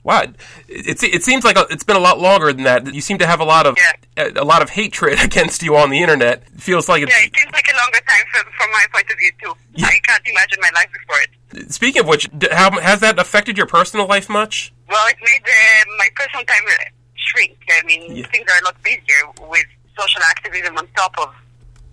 Wow, 0.04 0.20
it, 0.20 0.34
it, 0.68 1.02
it 1.02 1.22
seems 1.24 1.44
like 1.44 1.56
it's 1.70 1.82
been 1.82 1.96
a 1.96 2.00
lot 2.00 2.20
longer 2.20 2.52
than 2.52 2.64
that. 2.64 2.92
You 2.94 3.00
seem 3.00 3.16
to 3.18 3.26
have 3.26 3.40
a 3.40 3.44
lot 3.44 3.66
of 3.66 3.76
Yeah. 3.78 4.24
a, 4.36 4.42
a 4.42 4.44
lot 4.44 4.60
of 4.62 4.68
hatred 4.70 5.18
against 5.24 5.62
you 5.62 5.76
on 5.76 5.88
the 5.90 6.00
internet. 6.00 6.42
It 6.54 6.60
feels 6.60 6.88
like 6.90 7.02
it's. 7.02 7.10
Yeah, 7.12 7.24
it 7.26 7.34
seems 7.34 7.52
like 7.52 7.66
a 7.72 7.76
longer 7.76 8.00
time 8.06 8.24
from, 8.30 8.44
from 8.52 8.70
my 8.70 8.84
point 8.92 9.10
of 9.10 9.16
view 9.18 9.32
too. 9.42 9.54
Yeah. 9.74 9.86
I 9.86 9.98
can't 10.06 10.22
imagine 10.26 10.58
my 10.60 10.70
life 10.74 10.88
before 10.92 11.16
it. 11.22 11.72
Speaking 11.72 12.00
of 12.02 12.06
which, 12.08 12.28
how, 12.52 12.70
has 12.80 13.00
that 13.00 13.18
affected 13.18 13.56
your 13.56 13.66
personal 13.66 14.06
life 14.06 14.28
much? 14.28 14.72
Well, 14.90 15.06
it 15.08 15.16
made 15.24 15.42
uh, 15.42 15.84
my 15.98 16.08
personal 16.14 16.44
time 16.44 16.62
uh, 16.68 16.84
shrink. 17.14 17.56
I 17.70 17.86
mean, 17.86 18.14
Yeah. 18.16 18.26
things 18.26 18.44
are 18.52 18.60
a 18.60 18.64
lot 18.66 18.76
busier 18.82 19.48
with 19.48 19.64
social 19.98 20.20
activism 20.28 20.76
on 20.76 20.86
top 20.96 21.18
of 21.18 21.34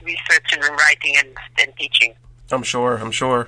research 0.03 0.51
and 0.51 0.63
writing 0.63 1.15
and, 1.17 1.29
and 1.59 1.71
teaching. 1.77 2.13
I'm 2.51 2.63
sure. 2.63 2.97
I'm 2.97 3.11
sure. 3.11 3.47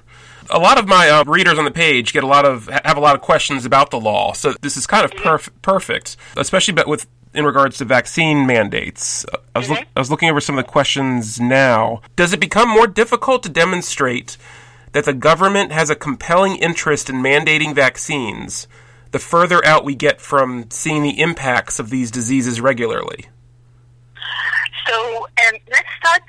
A 0.50 0.60
lot 0.60 0.78
of 0.78 0.88
my 0.88 1.10
uh, 1.10 1.24
readers 1.26 1.58
on 1.58 1.66
the 1.66 1.72
page 1.72 2.14
get 2.14 2.24
a 2.24 2.28
lot 2.28 2.46
of 2.46 2.68
have 2.84 2.98
a 2.98 3.00
lot 3.00 3.16
of 3.16 3.22
questions 3.22 3.66
about 3.66 3.92
the 3.92 4.00
law, 4.00 4.34
so 4.34 4.54
this 4.62 4.78
is 4.78 4.86
kind 4.88 5.06
of 5.06 5.12
perf- 5.12 5.50
perfect, 5.62 6.18
especially 6.38 6.74
but 6.74 6.88
with 6.88 7.08
in 7.34 7.46
regards 7.46 7.78
to 7.78 7.86
vaccine 7.86 8.46
mandates. 8.46 9.26
I 9.56 9.60
was 9.60 9.70
look, 9.70 9.80
I 9.96 10.00
was 10.00 10.12
looking 10.12 10.30
over 10.30 10.40
some 10.40 10.58
of 10.58 10.66
the 10.66 10.72
questions 10.72 11.40
now. 11.40 12.02
Does 12.16 12.34
it 12.34 12.40
become 12.40 12.70
more 12.70 12.88
difficult 12.88 13.44
to 13.44 13.50
demonstrate 13.50 14.38
that 14.92 15.06
the 15.06 15.14
government 15.14 15.72
has 15.72 15.90
a 15.90 15.96
compelling 15.96 16.58
interest 16.58 17.10
in 17.10 17.18
mandating 17.18 17.74
vaccines 17.74 18.68
the 19.12 19.20
further 19.20 19.64
out 19.66 19.86
we 19.86 19.96
get 19.96 20.20
from 20.20 20.70
seeing 20.70 21.04
the 21.04 21.22
impacts 21.22 21.80
of 21.80 21.90
these 21.90 22.12
diseases 22.12 22.60
regularly? 22.60 23.28
So 24.88 25.26
um, 25.26 25.60
let's 25.72 25.88
start. 26.00 26.24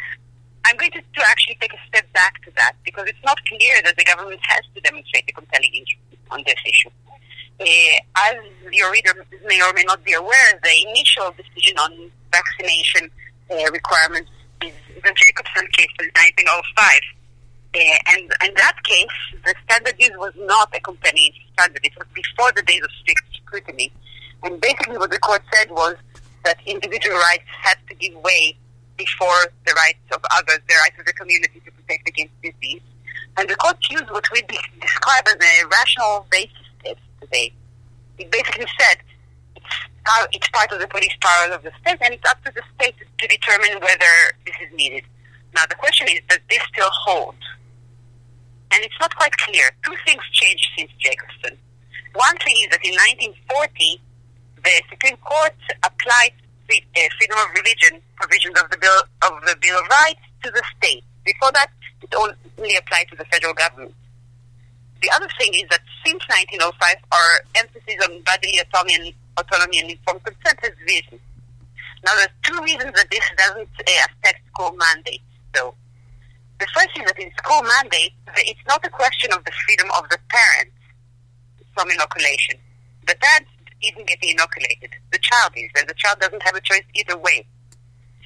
I'm 0.75 0.79
going 0.79 0.91
to, 0.91 0.99
to 0.99 1.23
actually 1.29 1.57
take 1.61 1.73
a 1.73 1.79
step 1.87 2.13
back 2.15 2.43
to 2.43 2.51
that 2.57 2.73
because 2.85 3.07
it's 3.07 3.23
not 3.25 3.39
clear 3.47 3.77
that 3.85 3.97
the 3.97 4.03
government 4.03 4.41
has 4.43 4.63
to 4.75 4.81
demonstrate 4.81 5.23
a 5.29 5.33
compelling 5.33 5.71
interest 5.73 6.03
on 6.33 6.43
this 6.45 6.59
issue. 6.67 6.91
Uh, 7.61 8.27
as 8.27 8.35
your 8.73 8.91
reader 8.91 9.25
may 9.47 9.63
or 9.63 9.73
may 9.73 9.85
not 9.85 10.03
be 10.03 10.15
aware, 10.15 10.61
the 10.65 10.87
initial 10.91 11.33
decision 11.39 11.79
on 11.79 12.11
vaccination 12.33 13.09
uh, 13.53 13.71
requirements 13.71 14.33
is 14.65 14.73
the 14.97 15.15
Jacobson 15.15 15.63
case 15.79 15.95
in 16.03 16.11
1905. 16.11 16.99
Uh, 17.71 17.79
and 18.11 18.23
in 18.43 18.55
that 18.59 18.75
case, 18.83 19.15
the 19.47 19.55
standard 19.63 19.95
use 20.01 20.11
was 20.19 20.33
not 20.39 20.75
a 20.75 20.81
compelling 20.81 21.31
standard. 21.53 21.79
It 21.85 21.93
was 21.97 22.09
before 22.15 22.51
the 22.57 22.63
days 22.63 22.83
of 22.83 22.91
strict 22.99 23.23
scrutiny. 23.47 23.93
And 24.43 24.61
basically 24.61 24.99
what 24.99 25.13
the 25.13 25.21
court 25.21 25.43
said 25.55 25.71
was 25.71 25.95
that 26.45 26.59
individual 26.67 27.15
rights 27.15 27.47
had 27.63 27.79
to 27.89 27.95
give 27.95 28.15
way 28.25 28.57
before 28.97 29.53
the 29.67 29.73
rights 29.75 30.05
of 30.13 30.21
others, 30.31 30.59
the 30.69 30.75
rights 30.83 30.99
of 30.99 31.07
the 31.07 31.13
community 31.13 31.61
to 31.65 31.71
protect 31.73 32.09
against 32.09 32.33
disease. 32.43 32.83
And 33.37 33.49
the 33.49 33.57
court 33.57 33.77
used 33.91 34.11
what 34.11 34.25
we 34.33 34.43
describe 34.43 35.27
as 35.27 35.35
a 35.35 35.67
rational 35.67 36.27
basis 36.31 36.67
test 36.85 37.01
today. 37.21 37.53
It 38.19 38.31
basically 38.31 38.67
said 38.79 38.99
it's, 40.33 40.49
part 40.49 40.71
of 40.71 40.79
the 40.79 40.87
police 40.87 41.17
powers 41.21 41.55
of 41.55 41.63
the 41.63 41.73
state, 41.81 41.99
and 42.01 42.15
it's 42.15 42.29
up 42.31 42.43
to 42.45 42.53
the 42.55 42.63
state 42.79 42.95
to 43.19 43.27
determine 43.27 43.81
whether 43.81 44.13
this 44.47 44.55
is 44.63 44.73
needed. 44.77 45.03
Now, 45.55 45.67
the 45.69 45.75
question 45.75 46.07
is, 46.09 46.21
does 46.29 46.39
this 46.49 46.61
still 46.73 46.91
hold? 46.91 47.35
And 48.71 48.85
it's 48.85 48.95
not 49.01 49.15
quite 49.17 49.33
clear. 49.39 49.71
Two 49.85 49.95
things 50.07 50.23
changed 50.33 50.67
since 50.77 50.91
Jacobson. 50.99 51.59
One 52.15 52.37
thing 52.39 52.55
is 52.63 52.71
that 52.71 52.85
in 52.85 52.95
1940, 53.49 54.01
the 54.63 54.83
Supreme 54.91 55.17
Court 55.19 55.55
applied 55.83 56.33
freedom 56.67 57.39
of 57.39 57.49
religion 57.55 58.01
provisions 58.17 58.59
of 58.61 58.71
the 58.71 58.79
bill 58.79 59.01
of 59.23 59.33
the 59.47 59.57
Bill 59.61 59.79
of 59.79 59.87
Rights 59.89 60.21
to 60.43 60.51
the 60.51 60.63
state. 60.77 61.05
Before 61.25 61.53
that, 61.53 61.71
it 62.03 62.15
only 62.15 62.77
applied 62.77 63.09
to 63.11 63.17
the 63.17 63.25
federal 63.27 63.55
government. 63.55 63.95
The 65.03 65.11
other 65.15 65.29
thing 65.39 65.53
is 65.55 65.65
that 65.71 65.81
since 66.05 66.25
1905, 66.29 66.97
our 67.13 67.31
emphasis 67.57 67.97
on 68.05 68.23
bodily 68.25 68.59
autonomy 68.59 68.95
and, 68.95 69.13
autonomy 69.37 69.81
and 69.81 69.91
informed 69.91 70.25
consent 70.25 70.59
has 70.63 70.73
risen. 70.89 71.21
Now, 72.05 72.13
there's 72.17 72.33
two 72.43 72.61
reasons 72.63 72.93
that 72.97 73.09
this 73.11 73.25
doesn't 73.37 73.69
uh, 73.69 74.07
affect 74.09 74.41
school 74.49 74.73
mandates. 74.77 75.25
So, 75.57 75.75
the 76.61 76.67
first 76.73 76.93
is 76.97 77.05
that 77.05 77.19
in 77.19 77.33
school 77.37 77.63
mandates, 77.63 78.17
it's 78.49 78.61
not 78.69 78.85
a 78.85 78.91
question 78.91 79.33
of 79.33 79.45
the 79.45 79.53
freedom 79.67 79.89
of 79.97 80.09
the 80.09 80.19
parents 80.29 80.77
from 81.75 81.91
inoculation. 81.91 82.57
The 83.07 83.17
parents 83.21 83.51
even 83.87 84.05
getting 84.05 84.31
inoculated. 84.31 84.91
The 85.13 85.19
child 85.21 85.53
is, 85.57 85.71
and 85.77 85.89
the 85.89 85.95
child 85.95 86.21
doesn't 86.21 86.43
have 86.43 86.55
a 86.55 86.61
choice 86.61 86.85
either 86.95 87.17
way. 87.19 87.47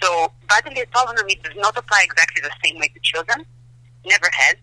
So 0.01 0.31
bodily 0.49 0.83
autonomy 0.83 1.41
does 1.43 1.57
not 1.57 1.77
apply 1.77 2.03
exactly 2.05 2.43
the 2.43 2.55
same 2.65 2.79
way 2.79 2.89
to 2.89 3.01
children, 3.03 3.45
never 4.07 4.31
has. 4.33 4.57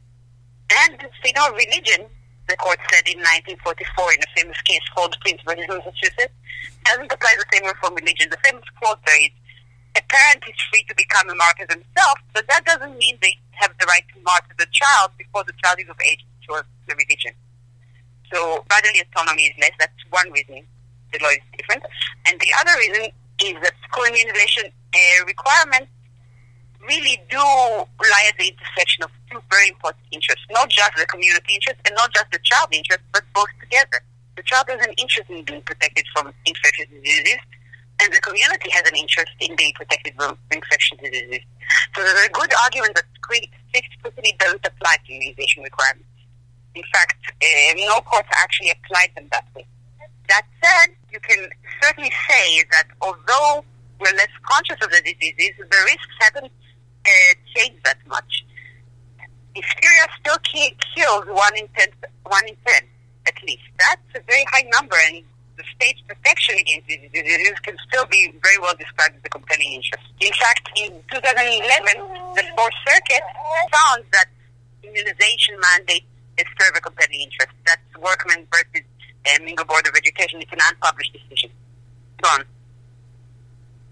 And 0.71 0.97
freedom 1.21 1.43
of 1.51 1.53
religion, 1.53 2.07
the 2.47 2.55
court 2.57 2.79
said 2.91 3.05
in 3.07 3.19
1944 3.19 4.13
in 4.13 4.19
a 4.23 4.29
famous 4.39 4.61
case 4.63 4.85
called 4.95 5.15
Prince 5.21 5.41
versus 5.45 5.67
Massachusetts, 5.67 6.33
doesn't 6.85 7.11
apply 7.11 7.35
the 7.37 7.45
same 7.51 7.65
way 7.65 7.75
for 7.81 7.91
religion. 7.91 8.29
The 8.31 8.41
famous 8.43 8.65
quote 8.79 8.99
there 9.05 9.19
is, 9.21 9.33
a 9.97 10.03
parent 10.07 10.43
is 10.47 10.55
free 10.71 10.83
to 10.87 10.95
become 10.95 11.29
a 11.29 11.35
martyr 11.35 11.67
themselves, 11.67 12.23
but 12.33 12.47
that 12.47 12.65
doesn't 12.65 12.97
mean 12.97 13.17
they 13.21 13.35
have 13.51 13.71
the 13.79 13.87
right 13.87 14.03
to 14.13 14.19
martyr 14.23 14.55
the 14.59 14.67
child 14.71 15.11
before 15.17 15.43
the 15.43 15.55
child 15.63 15.79
is 15.79 15.87
of 15.87 15.95
age 16.03 16.25
to 16.47 16.63
the 16.87 16.95
religion. 16.95 17.31
So 18.31 18.65
bodily 18.67 18.99
autonomy 18.99 19.51
is 19.51 19.55
less. 19.59 19.71
That's 19.79 20.03
one 20.09 20.31
reason 20.31 20.67
the 21.15 21.23
law 21.23 21.31
is 21.31 21.45
different. 21.55 21.83
And 22.27 22.35
the 22.39 22.51
other 22.59 22.75
reason 22.79 23.03
is 23.39 23.55
that 23.63 23.73
school 23.87 24.03
immunization 24.05 24.67
uh, 24.67 25.25
requirements 25.25 25.91
really 26.83 27.17
do 27.31 27.39
lie 27.39 28.25
at 28.29 28.37
the 28.37 28.51
intersection 28.51 29.03
of 29.03 29.09
two 29.31 29.41
very 29.49 29.69
important 29.69 30.03
interests, 30.11 30.45
not 30.51 30.69
just 30.69 30.91
the 30.97 31.05
community 31.07 31.55
interest 31.55 31.79
and 31.85 31.95
not 31.95 32.13
just 32.13 32.29
the 32.31 32.39
child 32.43 32.69
interest, 32.71 33.01
but 33.11 33.23
both 33.33 33.49
together. 33.59 34.03
The 34.35 34.43
child 34.43 34.67
has 34.69 34.85
an 34.85 34.93
interest 34.97 35.29
in 35.29 35.43
being 35.43 35.63
protected 35.63 36.05
from 36.13 36.31
infectious 36.45 36.91
diseases, 36.91 37.39
and 38.03 38.11
the 38.11 38.19
community 38.19 38.69
has 38.71 38.83
an 38.85 38.95
interest 38.95 39.31
in 39.39 39.55
being 39.55 39.73
protected 39.73 40.13
from 40.19 40.37
infectious 40.51 40.99
diseases. 40.99 41.41
So 41.95 42.03
there's 42.03 42.27
a 42.27 42.31
good 42.31 42.51
argument 42.67 42.95
that 42.95 43.07
strict 43.17 43.89
scrutiny 43.97 44.35
doesn't 44.37 44.65
apply 44.65 44.97
to 45.07 45.13
immunization 45.13 45.63
requirements. 45.63 46.11
In 46.75 46.83
fact, 46.91 47.17
uh, 47.31 47.73
no 47.87 48.03
courts 48.03 48.27
actually 48.35 48.71
applied 48.71 49.09
them 49.15 49.27
that 49.31 49.47
way. 49.55 49.65
That 50.27 50.43
said, 50.61 50.95
you 51.15 51.21
can 51.23 51.47
certainly 51.81 52.11
say 52.27 52.63
that 52.71 52.87
although 53.01 53.63
we're 53.99 54.11
less 54.19 54.35
conscious 54.43 54.75
of 54.83 54.91
the 54.91 55.01
diseases, 55.01 55.55
the 55.57 55.79
risks 55.87 56.15
haven't 56.19 56.51
uh, 56.51 57.33
changed 57.55 57.79
that 57.85 57.97
much. 58.07 58.43
Diphtheria 59.55 60.05
still 60.19 60.35
kills 60.43 61.25
one 61.31 61.55
in 61.55 61.67
ten, 61.79 61.87
one 62.27 62.43
in 62.47 62.55
ten, 62.67 62.83
at 63.27 63.35
least. 63.47 63.63
That's 63.79 64.19
a 64.19 64.21
very 64.27 64.43
high 64.51 64.67
number, 64.75 64.97
and 65.07 65.23
the 65.55 65.63
state's 65.79 66.01
protection 66.03 66.59
against 66.59 66.87
these 66.87 67.07
diseases 67.15 67.55
can 67.63 67.77
still 67.87 68.05
be 68.11 68.35
very 68.43 68.59
well 68.59 68.75
described 68.75 69.15
as 69.15 69.23
a 69.23 69.29
compelling 69.29 69.79
interest. 69.79 70.03
In 70.19 70.33
fact, 70.35 70.67
in 70.75 70.91
2011, 71.07 71.63
the 72.35 72.43
Fourth 72.59 72.75
Circuit 72.83 73.23
found 73.71 74.03
that 74.11 74.27
immunization 74.83 75.55
mandates 75.71 76.05
serve 76.59 76.75
a 76.75 76.81
compelling 76.81 77.21
interest. 77.21 77.55
That's 77.65 77.87
Workman 77.95 78.47
versus 78.51 78.83
uh, 79.27 79.43
Mingo 79.43 79.63
Board 79.63 79.87
of 79.87 79.95
Education. 79.95 80.41
It's 80.41 80.51
an 80.51 80.59
unpublished 80.69 81.13
decision. 81.13 81.49
Gone. 82.21 82.45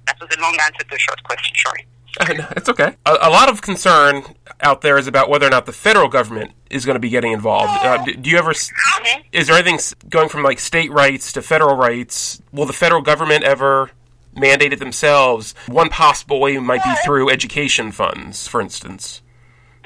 That 0.08 0.20
was 0.20 0.30
a 0.36 0.42
long 0.42 0.58
answer 0.66 0.84
to 0.84 0.96
a 0.96 1.00
short 1.00 1.24
question, 1.24 1.56
sorry. 1.64 1.86
it's 2.56 2.70
okay. 2.70 2.96
A, 3.06 3.18
a, 3.22 3.30
lot 3.30 3.50
of 3.50 3.62
concern 3.62 4.24
out 4.62 4.82
there 4.82 4.98
is 5.00 5.08
about 5.08 5.30
whether 5.30 5.48
or 5.48 5.50
not 5.50 5.66
the 5.66 5.72
federal 5.72 6.08
government 6.08 6.52
is 6.70 6.86
going 6.86 6.96
to 6.96 7.00
be 7.00 7.10
getting 7.10 7.32
involved. 7.32 7.84
Uh, 7.84 8.04
do, 8.04 8.14
do, 8.14 8.30
you 8.30 8.38
ever? 8.38 8.54
Mm-hmm. 8.54 9.22
Is 9.32 9.48
there 9.48 9.56
anything 9.56 9.80
going 10.10 10.30
from 10.30 10.44
like 10.44 10.60
state 10.60 10.92
rights 10.92 11.32
to 11.34 11.42
federal 11.42 11.76
rights? 11.76 12.42
Will 12.52 12.68
the 12.68 12.74
federal 12.74 13.02
government 13.02 13.44
ever 13.44 13.90
mandate 14.36 14.74
it 14.74 14.80
themselves? 14.80 15.56
One 15.68 15.90
possible 15.90 16.40
way 16.40 16.58
might 16.60 16.84
be 16.84 16.94
through 17.04 17.32
education 17.32 17.92
funds, 17.92 18.48
for 18.48 18.62
instance. 18.62 19.24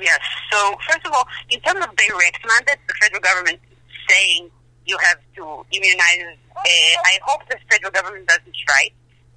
Yes. 0.01 0.19
So 0.51 0.75
first 0.89 1.05
of 1.05 1.13
all, 1.13 1.27
in 1.49 1.61
terms 1.61 1.85
of 1.85 1.95
direct 1.95 2.45
mandates, 2.45 2.81
the 2.87 2.93
federal 3.01 3.21
government 3.21 3.59
saying 4.09 4.49
you 4.87 4.97
have 5.03 5.19
to 5.35 5.43
immunize. 5.71 6.39
Uh, 6.55 6.95
I 7.05 7.19
hope 7.23 7.43
the 7.49 7.57
federal 7.69 7.91
government 7.91 8.27
doesn't 8.27 8.55
try 8.65 8.89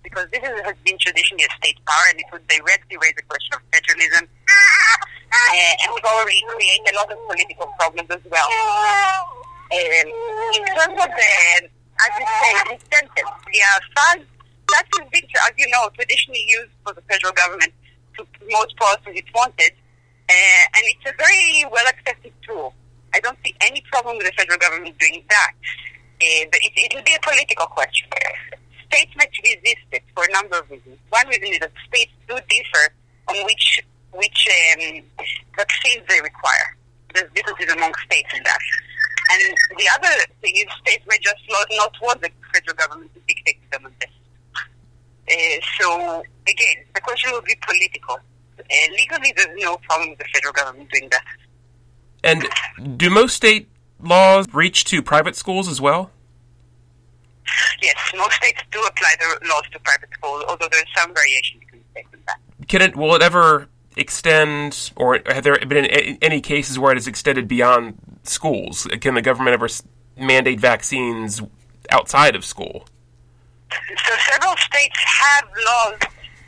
because 0.03 0.27
this 0.33 0.41
is, 0.41 0.55
has 0.65 0.79
been 0.87 0.97
traditionally 0.97 1.45
a 1.45 1.53
state 1.61 1.77
power 1.85 2.07
and 2.11 2.19
it 2.19 2.27
would 2.33 2.47
directly 2.49 2.97
raise 3.03 3.15
the 3.17 3.27
question 3.29 3.53
of 3.53 3.61
federalism 3.69 4.25
uh, 4.25 5.53
and 5.85 5.93
would 5.93 6.05
already 6.05 6.43
create 6.49 6.81
a 6.89 6.95
lot 6.97 7.11
of 7.13 7.19
political 7.29 7.67
problems 7.79 8.09
as 8.09 8.25
well. 8.31 8.49
Um, 9.71 10.09
in 10.57 10.65
terms 10.75 10.99
of 10.99 11.11
the, 11.11 11.31
as 11.69 12.13
you 12.19 12.27
say, 12.27 12.51
incentives, 12.75 13.37
yeah, 13.53 13.79
funds, 13.95 14.27
that 14.73 14.87
has 14.99 15.07
been, 15.11 15.27
as 15.27 15.55
you 15.59 15.69
know, 15.69 15.91
traditionally 15.95 16.45
used 16.47 16.73
for 16.85 16.95
the 16.95 17.03
federal 17.03 17.33
government 17.35 17.73
to 18.17 18.25
promote 18.39 18.71
policies 18.77 19.23
it 19.23 19.29
wanted, 19.35 19.73
uh, 20.31 20.65
and 20.75 20.83
it's 20.87 21.07
a 21.07 21.15
very 21.19 21.67
well 21.71 21.87
accepted 21.87 22.33
tool. 22.47 22.75
I 23.15 23.21
don't 23.21 23.39
see 23.45 23.55
any 23.61 23.83
problem 23.91 24.17
with 24.17 24.27
the 24.27 24.33
federal 24.33 24.59
government 24.59 24.99
doing 24.99 25.23
that. 25.29 25.53
Uh, 26.21 26.45
but 26.53 26.61
it, 26.63 26.95
will 26.95 27.03
be 27.03 27.15
a 27.15 27.21
political 27.21 27.67
question 27.67 28.07
states 28.91 29.13
might 29.17 29.31
resist 29.43 29.87
it 29.93 30.03
for 30.15 30.25
a 30.25 30.33
number 30.33 30.59
of 30.59 30.71
reasons. 30.71 30.99
One 31.11 31.27
reason 31.29 31.47
is 31.47 31.59
that 31.61 31.73
states 31.87 32.13
do 32.29 32.35
differ 32.35 32.93
on 33.29 33.37
which 33.47 33.81
which 34.13 34.49
um, 34.75 35.03
vaccines 35.57 36.03
they 36.09 36.21
require. 36.21 36.77
There's 37.15 37.31
differences 37.33 37.73
among 37.73 37.93
states 38.05 38.29
in 38.35 38.43
that. 38.43 38.59
And 39.33 39.55
the 39.79 39.89
other 39.95 40.15
thing 40.43 40.55
is 40.57 40.67
states 40.83 41.05
may 41.07 41.19
just 41.23 41.43
not 41.49 41.95
want 42.03 42.21
the 42.21 42.31
federal 42.53 42.77
government 42.77 43.15
to 43.15 43.21
dictate 43.29 43.59
them 43.71 43.87
on 43.87 43.95
this. 44.01 44.11
Uh, 45.31 45.61
so, 45.79 46.23
again, 46.49 46.83
the 46.93 47.01
question 47.01 47.31
will 47.31 47.43
be 47.43 47.55
political. 47.63 48.19
Uh, 48.59 48.87
legally, 48.99 49.33
there's 49.37 49.57
no 49.59 49.77
problem 49.89 50.11
with 50.11 50.19
the 50.19 50.25
federal 50.35 50.53
government 50.53 50.91
doing 50.91 51.09
that. 51.13 51.23
And 52.23 52.47
do 52.97 53.11
most 53.11 53.35
state 53.35 53.69
laws 54.01 54.47
reach 54.53 54.85
to 54.87 55.03
private 55.03 55.37
schools 55.37 55.69
as 55.69 55.81
well? 55.81 56.11
Yes, 57.83 57.97
most 58.17 58.35
states 58.35 58.63
do 58.71 58.81
apply 58.85 59.15
the 59.19 59.47
laws 59.49 59.65
to 59.73 59.79
private 59.81 60.09
schools, 60.13 60.45
although 60.49 60.69
there's 60.71 60.85
some 60.97 61.15
variation 61.15 61.59
between 61.59 61.83
states 61.91 62.09
in 62.13 62.21
that. 62.27 62.39
Can 62.69 62.83
it? 62.83 62.97
Will 62.97 63.15
it 63.15 63.23
ever 63.23 63.69
extend, 63.97 64.93
or 64.97 65.19
have 65.27 65.43
there 65.43 65.59
been 65.67 65.87
any 65.87 66.41
cases 66.41 66.79
where 66.79 66.93
it 66.93 66.97
has 66.97 67.07
extended 67.07 67.49
beyond 67.49 67.99
schools? 68.23 68.87
Can 69.01 69.15
the 69.15 69.23
government 69.23 69.55
ever 69.55 69.69
mandate 70.17 70.61
vaccines 70.61 71.43
outside 71.91 72.37
of 72.37 72.45
school? 72.45 72.85
So 73.71 74.13
several 74.31 74.57
states 74.57 74.99
have 74.99 75.45
laws 75.65 75.99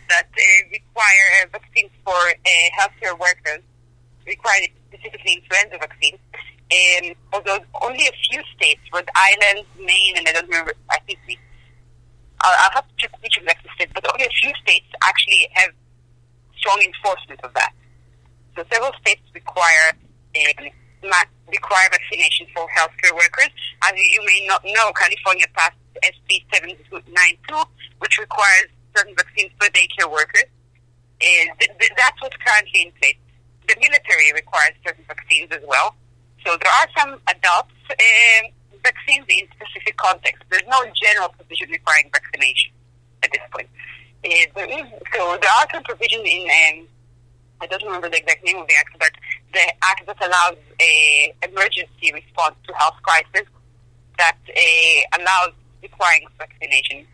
that 0.09 0.27
uh, 0.27 0.69
require 0.71 1.43
uh, 1.43 1.47
vaccines 1.53 1.91
for 2.05 2.13
uh, 2.13 2.69
healthcare 2.79 3.19
workers, 3.19 3.63
require 4.27 4.67
specifically 4.93 5.41
influenza 5.41 5.79
vaccine. 5.81 6.19
Um, 6.73 7.15
although 7.33 7.59
only 7.81 8.05
a 8.07 8.17
few 8.31 8.43
states, 8.57 8.81
Rhode 8.93 9.09
Island, 9.15 9.67
Maine, 9.79 10.17
and 10.17 10.29
I 10.29 10.33
don't 10.33 10.49
remember, 10.49 10.73
I 10.91 10.99
think 11.07 11.19
we, 11.27 11.39
I'll, 12.41 12.57
I'll 12.61 12.75
have 12.77 12.89
to 12.89 12.95
check 12.97 13.11
which 13.23 13.37
exact 13.37 13.67
state, 13.75 13.91
but 13.95 14.05
only 14.13 14.25
a 14.25 14.35
few 14.41 14.53
states 14.63 14.87
actually 15.03 15.49
have 15.53 15.71
strong 16.57 16.81
enforcement 16.81 17.41
of 17.45 17.53
that. 17.55 17.73
So 18.57 18.65
several 18.73 18.93
states 19.01 19.23
require 19.35 19.97
um, 19.97 20.69
require 21.49 21.89
vaccination 21.91 22.47
for 22.55 22.67
healthcare 22.77 23.13
workers. 23.13 23.49
As 23.83 23.93
you 23.97 24.25
may 24.25 24.47
not 24.47 24.63
know, 24.65 24.93
California 24.93 25.47
passed 25.55 25.77
SB 26.05 26.45
792, 26.55 27.65
which 27.99 28.19
requires 28.19 28.69
certain 28.97 29.15
vaccines 29.17 29.51
for 29.61 29.69
daycare 29.69 30.11
workers. 30.11 30.49
And 31.21 31.51
th- 31.59 31.71
th- 31.79 31.93
that's 31.97 32.21
what's 32.21 32.37
currently 32.37 32.83
in 32.83 32.93
place. 33.01 33.17
The 33.69 33.77
military 33.81 34.33
requires 34.35 34.75
certain 34.87 35.05
vaccines 35.07 35.49
as 35.53 35.63
well. 35.67 35.95
So 36.45 36.57
there 36.61 36.73
are 36.73 36.89
some 36.99 37.21
adult 37.29 37.69
uh, 37.91 38.43
vaccines 38.83 39.27
in 39.29 39.47
specific 39.55 39.97
contexts. 39.97 40.45
There's 40.51 40.67
no 40.69 40.83
general 40.95 41.29
provision 41.31 41.71
requiring 41.71 42.11
vaccination 42.13 42.73
at 43.23 43.31
this 43.33 43.43
point. 43.53 43.69
Uh, 44.25 44.29
there 44.55 44.71
is, 44.71 44.87
so 45.15 45.39
there 45.41 45.51
are 45.51 45.67
some 45.73 45.83
provisions 45.85 46.23
in, 46.27 46.43
um, 46.43 46.87
I 47.61 47.67
don't 47.67 47.83
remember 47.85 48.09
the 48.09 48.19
exact 48.19 48.45
name 48.45 48.59
of 48.59 48.67
the 48.67 48.75
act, 48.75 48.97
but 48.99 49.13
the 49.53 49.67
act 49.83 50.07
that 50.07 50.19
allows 50.21 50.59
a 50.81 51.35
emergency 51.43 52.13
response 52.13 52.57
to 52.67 52.75
health 52.75 52.97
crisis 53.03 53.47
that 54.19 54.37
uh, 54.49 55.19
allows 55.21 55.55
requiring 55.83 56.27
vaccination. 56.39 57.07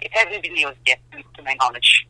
It 0.00 0.10
hasn't 0.12 0.42
been 0.42 0.56
used 0.56 0.78
yet, 0.86 0.98
to 1.12 1.42
my 1.42 1.54
knowledge. 1.60 2.08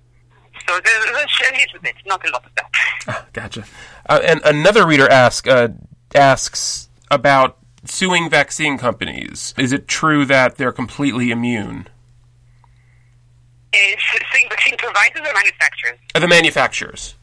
So 0.69 0.81
there's, 0.85 1.75
a 1.75 1.81
bit, 1.81 1.95
not 2.07 2.27
a 2.27 2.31
lot 2.31 2.45
of 2.45 2.55
that. 2.57 2.71
Ah, 3.09 3.27
gotcha. 3.33 3.65
Uh, 4.09 4.21
and 4.23 4.41
another 4.45 4.87
reader 4.87 5.11
ask, 5.11 5.49
uh, 5.49 5.69
asks 6.15 6.89
about 7.11 7.59
suing 7.85 8.31
vaccine 8.31 8.79
companies. 8.79 9.55
Is 9.59 9.73
it 9.73 9.89
true 9.89 10.25
that 10.27 10.57
they're 10.57 10.73
completely 10.73 11.33
immune? 11.33 11.89
Is 13.73 13.97
suing 14.33 14.49
vaccine 14.49 14.77
providers 14.77 15.23
or 15.27 15.35
manufacturers? 15.35 15.99
Uh, 16.15 16.21
the 16.21 16.29
manufacturers. 16.29 17.15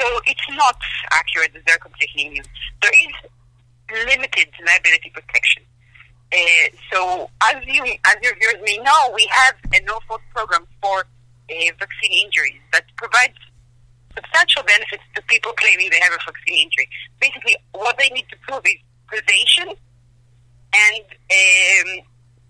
So 0.00 0.06
it's 0.26 0.40
not 0.50 0.76
accurate 1.12 1.52
that 1.54 1.62
they're 1.66 1.78
completely 1.78 2.26
immune. 2.26 2.44
There 2.80 2.90
is 2.90 4.06
limited 4.06 4.48
liability 4.66 5.10
protection. 5.12 5.62
Uh, 6.32 6.36
so 6.92 7.30
as 7.42 7.56
you 7.66 7.84
as 8.06 8.16
your 8.22 8.34
viewers 8.36 8.56
may 8.64 8.78
know, 8.78 9.12
we 9.14 9.28
have 9.30 9.54
a 9.72 9.84
no 9.84 9.98
fault 10.08 10.22
program 10.34 10.66
for 10.82 11.04
vaccine 11.48 12.24
injuries 12.24 12.60
that 12.72 12.84
provides 12.96 13.38
substantial 14.14 14.62
benefits 14.62 15.02
to 15.14 15.22
people 15.22 15.52
claiming 15.52 15.90
they 15.90 16.00
have 16.00 16.12
a 16.12 16.22
vaccine 16.24 16.66
injury. 16.66 16.88
Basically, 17.20 17.56
what 17.72 17.98
they 17.98 18.08
need 18.10 18.26
to 18.30 18.36
prove 18.46 18.62
is 18.64 18.78
causation 19.10 19.74
and 20.74 21.04
um, 21.04 22.06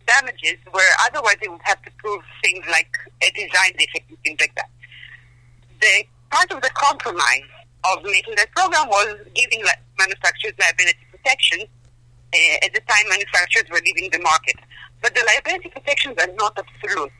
damages, 0.06 0.58
where 0.70 0.92
otherwise 1.06 1.36
they 1.40 1.48
would 1.48 1.64
have 1.64 1.80
to 1.82 1.90
prove 1.98 2.22
things 2.42 2.64
like 2.70 2.92
a 3.22 3.30
design 3.32 3.72
defect 3.78 4.08
and 4.08 4.18
things 4.24 4.40
like 4.40 4.54
that. 4.56 4.70
The 5.80 6.04
part 6.30 6.50
of 6.52 6.62
the 6.62 6.70
compromise 6.74 7.48
of 7.92 8.02
making 8.04 8.34
that 8.36 8.50
program 8.52 8.88
was 8.88 9.16
giving 9.34 9.62
manufacturers 9.98 10.54
liability 10.58 11.04
protection 11.10 11.60
uh, 11.60 12.64
at 12.64 12.72
the 12.72 12.80
time 12.88 13.04
manufacturers 13.08 13.64
were 13.70 13.80
leaving 13.84 14.10
the 14.10 14.20
market. 14.20 14.56
But 15.02 15.14
the 15.14 15.24
liability 15.26 15.68
protections 15.68 16.16
are 16.18 16.32
not 16.34 16.58
absolute. 16.58 17.12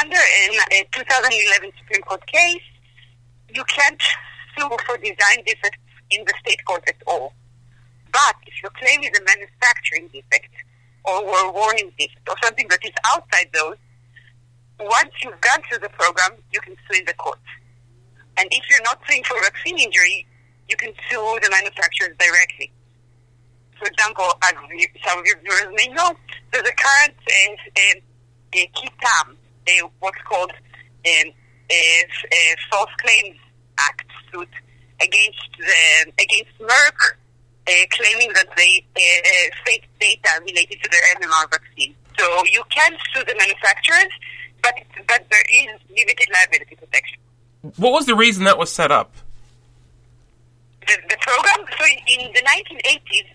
Under 0.00 0.16
a 0.16 0.84
2011 0.92 1.72
Supreme 1.78 2.02
Court 2.02 2.26
case, 2.26 2.62
you 3.54 3.64
can't 3.64 4.00
sue 4.56 4.68
for 4.86 4.96
design 4.98 5.42
defects 5.46 5.78
in 6.10 6.24
the 6.24 6.34
state 6.40 6.64
court 6.66 6.82
at 6.88 6.96
all. 7.06 7.32
But 8.12 8.36
if 8.46 8.62
your 8.62 8.70
claim 8.70 9.02
is 9.02 9.18
a 9.18 9.24
manufacturing 9.24 10.08
defect 10.12 10.54
or 11.04 11.20
a 11.20 11.52
warning 11.52 11.90
defect 11.98 12.28
or 12.28 12.36
something 12.42 12.66
that 12.68 12.80
is 12.84 12.92
outside 13.06 13.48
those, 13.52 13.76
once 14.80 15.10
you've 15.22 15.40
gone 15.40 15.60
through 15.68 15.78
the 15.78 15.88
program, 15.90 16.32
you 16.52 16.60
can 16.60 16.74
sue 16.86 16.98
in 16.98 17.04
the 17.06 17.14
court. 17.14 17.38
And 18.36 18.48
if 18.50 18.64
you're 18.68 18.82
not 18.82 19.00
suing 19.08 19.22
for 19.24 19.40
vaccine 19.40 19.78
injury, 19.78 20.26
you 20.68 20.76
can 20.76 20.92
sue 21.08 21.38
the 21.42 21.50
manufacturers 21.50 22.16
directly. 22.18 22.72
For 23.78 23.86
example, 23.86 24.26
as 24.42 24.52
some 25.06 25.18
of 25.18 25.26
your 25.26 25.38
viewers 25.40 25.66
may 25.74 25.88
know, 25.88 26.14
there's 26.52 26.68
a 26.68 26.74
current 26.74 27.14
uh, 27.26 27.52
uh, 27.78 28.60
uh, 28.60 28.66
qui 28.74 28.88
uh, 29.68 29.88
what's 30.00 30.20
called 30.28 30.52
um, 30.52 31.32
a, 31.70 32.04
a 32.32 32.56
false 32.70 32.90
claims 33.00 33.36
act 33.78 34.06
suit 34.32 34.48
against 35.00 35.48
the 35.58 36.12
against 36.22 36.52
Merck, 36.60 36.98
uh, 37.66 37.72
claiming 37.90 38.32
that 38.34 38.48
they 38.56 38.84
uh, 38.96 39.00
uh, 39.00 39.56
faked 39.64 39.88
data 40.00 40.40
related 40.40 40.82
to 40.82 40.90
their 40.90 41.02
MMR 41.16 41.50
vaccine. 41.50 41.94
So 42.18 42.44
you 42.46 42.62
can 42.70 42.92
sue 43.12 43.24
the 43.24 43.34
manufacturers, 43.36 44.12
but 44.62 44.74
but 45.08 45.26
there 45.30 45.44
is 45.52 45.80
limited 45.90 46.28
liability 46.32 46.76
protection. 46.76 47.18
What 47.76 47.92
was 47.92 48.06
the 48.06 48.14
reason 48.14 48.44
that 48.44 48.58
was 48.58 48.70
set 48.70 48.92
up? 48.92 49.12
The, 50.86 50.96
the 51.08 51.16
program. 51.20 51.66
So 51.78 51.84
in 52.08 52.30
the 52.32 52.42
1980s, 52.42 53.28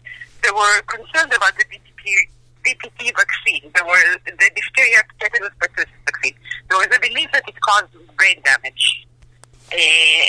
there 0.44 0.54
were 0.54 0.82
concerns 0.84 1.36
about 1.36 1.54
the 1.58 1.66
DPT, 1.66 2.30
DPT 2.64 3.12
vaccine. 3.16 3.72
There 3.74 3.86
were 3.86 4.18
the 4.26 4.52
diphtheria 4.56 5.02
tetanus 5.20 5.50
pertussis 5.60 5.99
vaccine. 6.20 6.38
There 6.70 6.78
was 6.78 6.88
a 6.96 7.00
belief 7.00 7.30
that 7.34 7.44
it 7.48 7.56
caused 7.62 7.92
brain 8.18 8.42
damage. 8.44 9.08
Uh, 9.72 9.78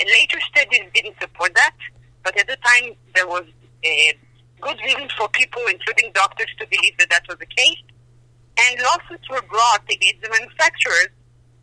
later 0.05 0.39
studies 0.49 0.87
didn't 0.93 1.15
support 1.19 1.53
that, 1.55 1.75
but 2.23 2.37
at 2.39 2.47
the 2.47 2.57
time 2.63 2.93
there 3.15 3.27
was 3.27 3.45
a 3.83 4.17
good 4.59 4.77
reason 4.85 5.09
for 5.17 5.27
people, 5.29 5.61
including 5.69 6.11
doctors, 6.13 6.49
to 6.59 6.67
believe 6.69 6.97
that 6.99 7.09
that 7.09 7.23
was 7.27 7.37
the 7.39 7.47
case. 7.47 7.81
And 8.59 8.79
lawsuits 8.81 9.27
were 9.29 9.41
brought 9.49 9.81
against 9.89 10.21
the 10.21 10.29
manufacturers 10.29 11.09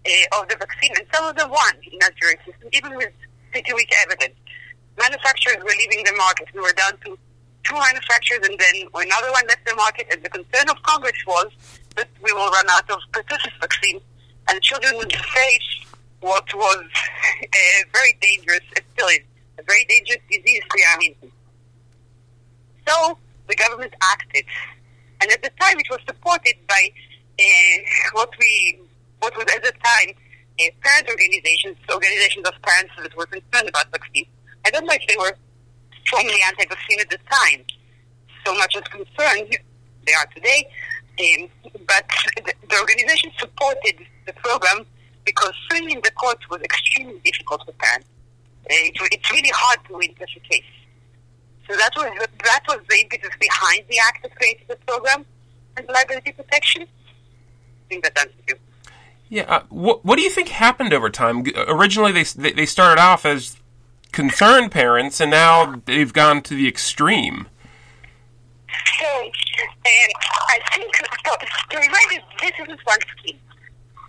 uh, 0.07 0.41
of 0.41 0.49
the 0.49 0.57
vaccine, 0.57 0.91
and 0.97 1.07
some 1.15 1.27
of 1.27 1.37
them 1.37 1.51
won 1.51 1.75
in 1.91 1.99
that 2.01 2.17
jurisdiction, 2.17 2.69
even 2.73 2.97
with 2.97 3.13
pretty 3.53 3.73
weak 3.75 3.93
evidence. 4.03 4.35
Manufacturers 4.99 5.63
were 5.63 5.77
leaving 5.79 6.03
the 6.05 6.15
market. 6.17 6.49
We 6.53 6.61
were 6.61 6.73
down 6.73 6.99
to 7.05 7.17
two 7.63 7.75
manufacturers, 7.75 8.49
and 8.49 8.59
then 8.59 8.89
another 8.95 9.31
one 9.31 9.47
left 9.47 9.65
the 9.65 9.77
market. 9.77 10.09
And 10.11 10.23
the 10.25 10.31
concern 10.31 10.69
of 10.69 10.83
Congress 10.83 11.19
was 11.27 11.47
that 11.95 12.09
we 12.23 12.33
will 12.33 12.51
run 12.51 12.67
out 12.71 12.91
of 12.91 12.99
pertussis 13.13 13.53
vaccine, 13.61 14.01
and 14.49 14.61
children 14.63 14.97
would 14.97 15.13
face 15.13 15.87
what 16.21 16.45
was 16.55 16.85
a 17.43 17.85
very 17.93 18.17
dangerous, 18.21 18.61
it 18.77 18.85
still 18.95 19.09
is, 19.09 19.21
a 19.59 19.63
very 19.63 19.85
dangerous 19.89 20.21
disease 20.31 20.63
young. 20.77 21.15
So 22.87 23.19
the 23.47 23.55
government 23.55 23.95
acted, 24.03 24.45
and 25.21 25.31
at 25.31 25.43
the 25.43 25.51
time 25.61 25.79
it 25.79 25.87
was 25.91 26.01
supported 26.07 26.55
by 26.69 26.91
uh, 27.39 27.79
what 28.13 28.31
we, 28.39 28.81
what 29.21 29.37
was 29.37 29.47
at 29.55 29.63
the 29.63 29.73
time, 29.85 30.15
uh, 30.61 30.65
parent 30.83 31.09
organizations, 31.09 31.77
organizations 31.93 32.47
of 32.47 32.55
parents 32.63 32.93
that 33.01 33.17
were 33.17 33.27
concerned 33.27 33.69
about 33.69 33.91
vaccine. 33.93 34.27
I 34.67 34.71
don't 34.71 34.87
know 34.87 34.95
if 34.95 35.07
they 35.07 35.17
were 35.19 35.37
strongly 36.05 36.41
anti-vaccine 36.47 37.01
at 37.01 37.11
the 37.11 37.19
time, 37.31 37.65
so 38.45 38.55
much 38.57 38.75
as 38.77 38.83
concerned 38.85 39.57
they 40.07 40.15
are 40.15 40.27
today. 40.35 40.69
Um, 41.21 41.49
but 41.87 42.07
the, 42.37 42.55
the 42.69 42.79
organization 42.79 43.31
supported 43.39 43.97
the 44.29 44.35
program 44.35 44.87
because 45.25 45.53
suing 45.69 45.91
in 45.91 46.01
the 46.03 46.11
court 46.13 46.39
was 46.51 46.61
extremely 46.63 47.21
difficult 47.25 47.61
for 47.67 47.73
parents. 47.73 48.09
Uh, 48.65 48.89
it, 48.89 48.95
it's 49.13 49.31
really 49.33 49.51
hard 49.53 49.79
to 49.87 49.95
win 49.95 50.15
such 50.19 50.37
a 50.37 50.41
case. 50.41 50.71
So 51.69 51.77
that 51.77 51.91
was 51.97 52.11
that 52.45 52.63
was 52.69 52.81
the 52.89 52.97
impetus 53.01 53.31
behind 53.41 53.85
the 53.91 53.99
act 54.09 54.23
that 54.23 54.35
created 54.37 54.67
the 54.69 54.77
program 54.87 55.27
and 55.77 55.87
liability 55.89 56.33
protection. 56.33 56.83
I 56.83 57.85
think 57.89 58.05
that 58.05 58.19
answers 58.19 58.43
you. 58.49 58.57
Yeah. 59.29 59.43
Uh, 59.43 59.63
what 59.69 60.05
What 60.05 60.17
do 60.17 60.23
you 60.23 60.31
think 60.31 60.49
happened 60.49 60.95
over 60.95 61.11
time? 61.11 61.45
Originally, 61.67 62.13
they 62.13 62.53
they 62.53 62.67
started 62.67 63.01
off 63.01 63.27
as 63.27 63.57
concerned 64.13 64.73
parents, 64.73 65.21
and 65.21 65.31
now 65.31 65.83
they've 65.85 66.13
gone 66.13 66.43
to 66.43 66.55
the 66.55 66.67
extreme. 66.67 67.49
So, 68.99 69.07
um, 69.07 69.33
I 69.85 70.59
think 70.73 70.97
so, 70.97 71.37
to 71.71 71.77
remind 71.79 72.11
you, 72.13 72.21
this 72.41 72.53
isn't 72.63 72.81
one 72.85 72.99
scheme. 73.19 73.39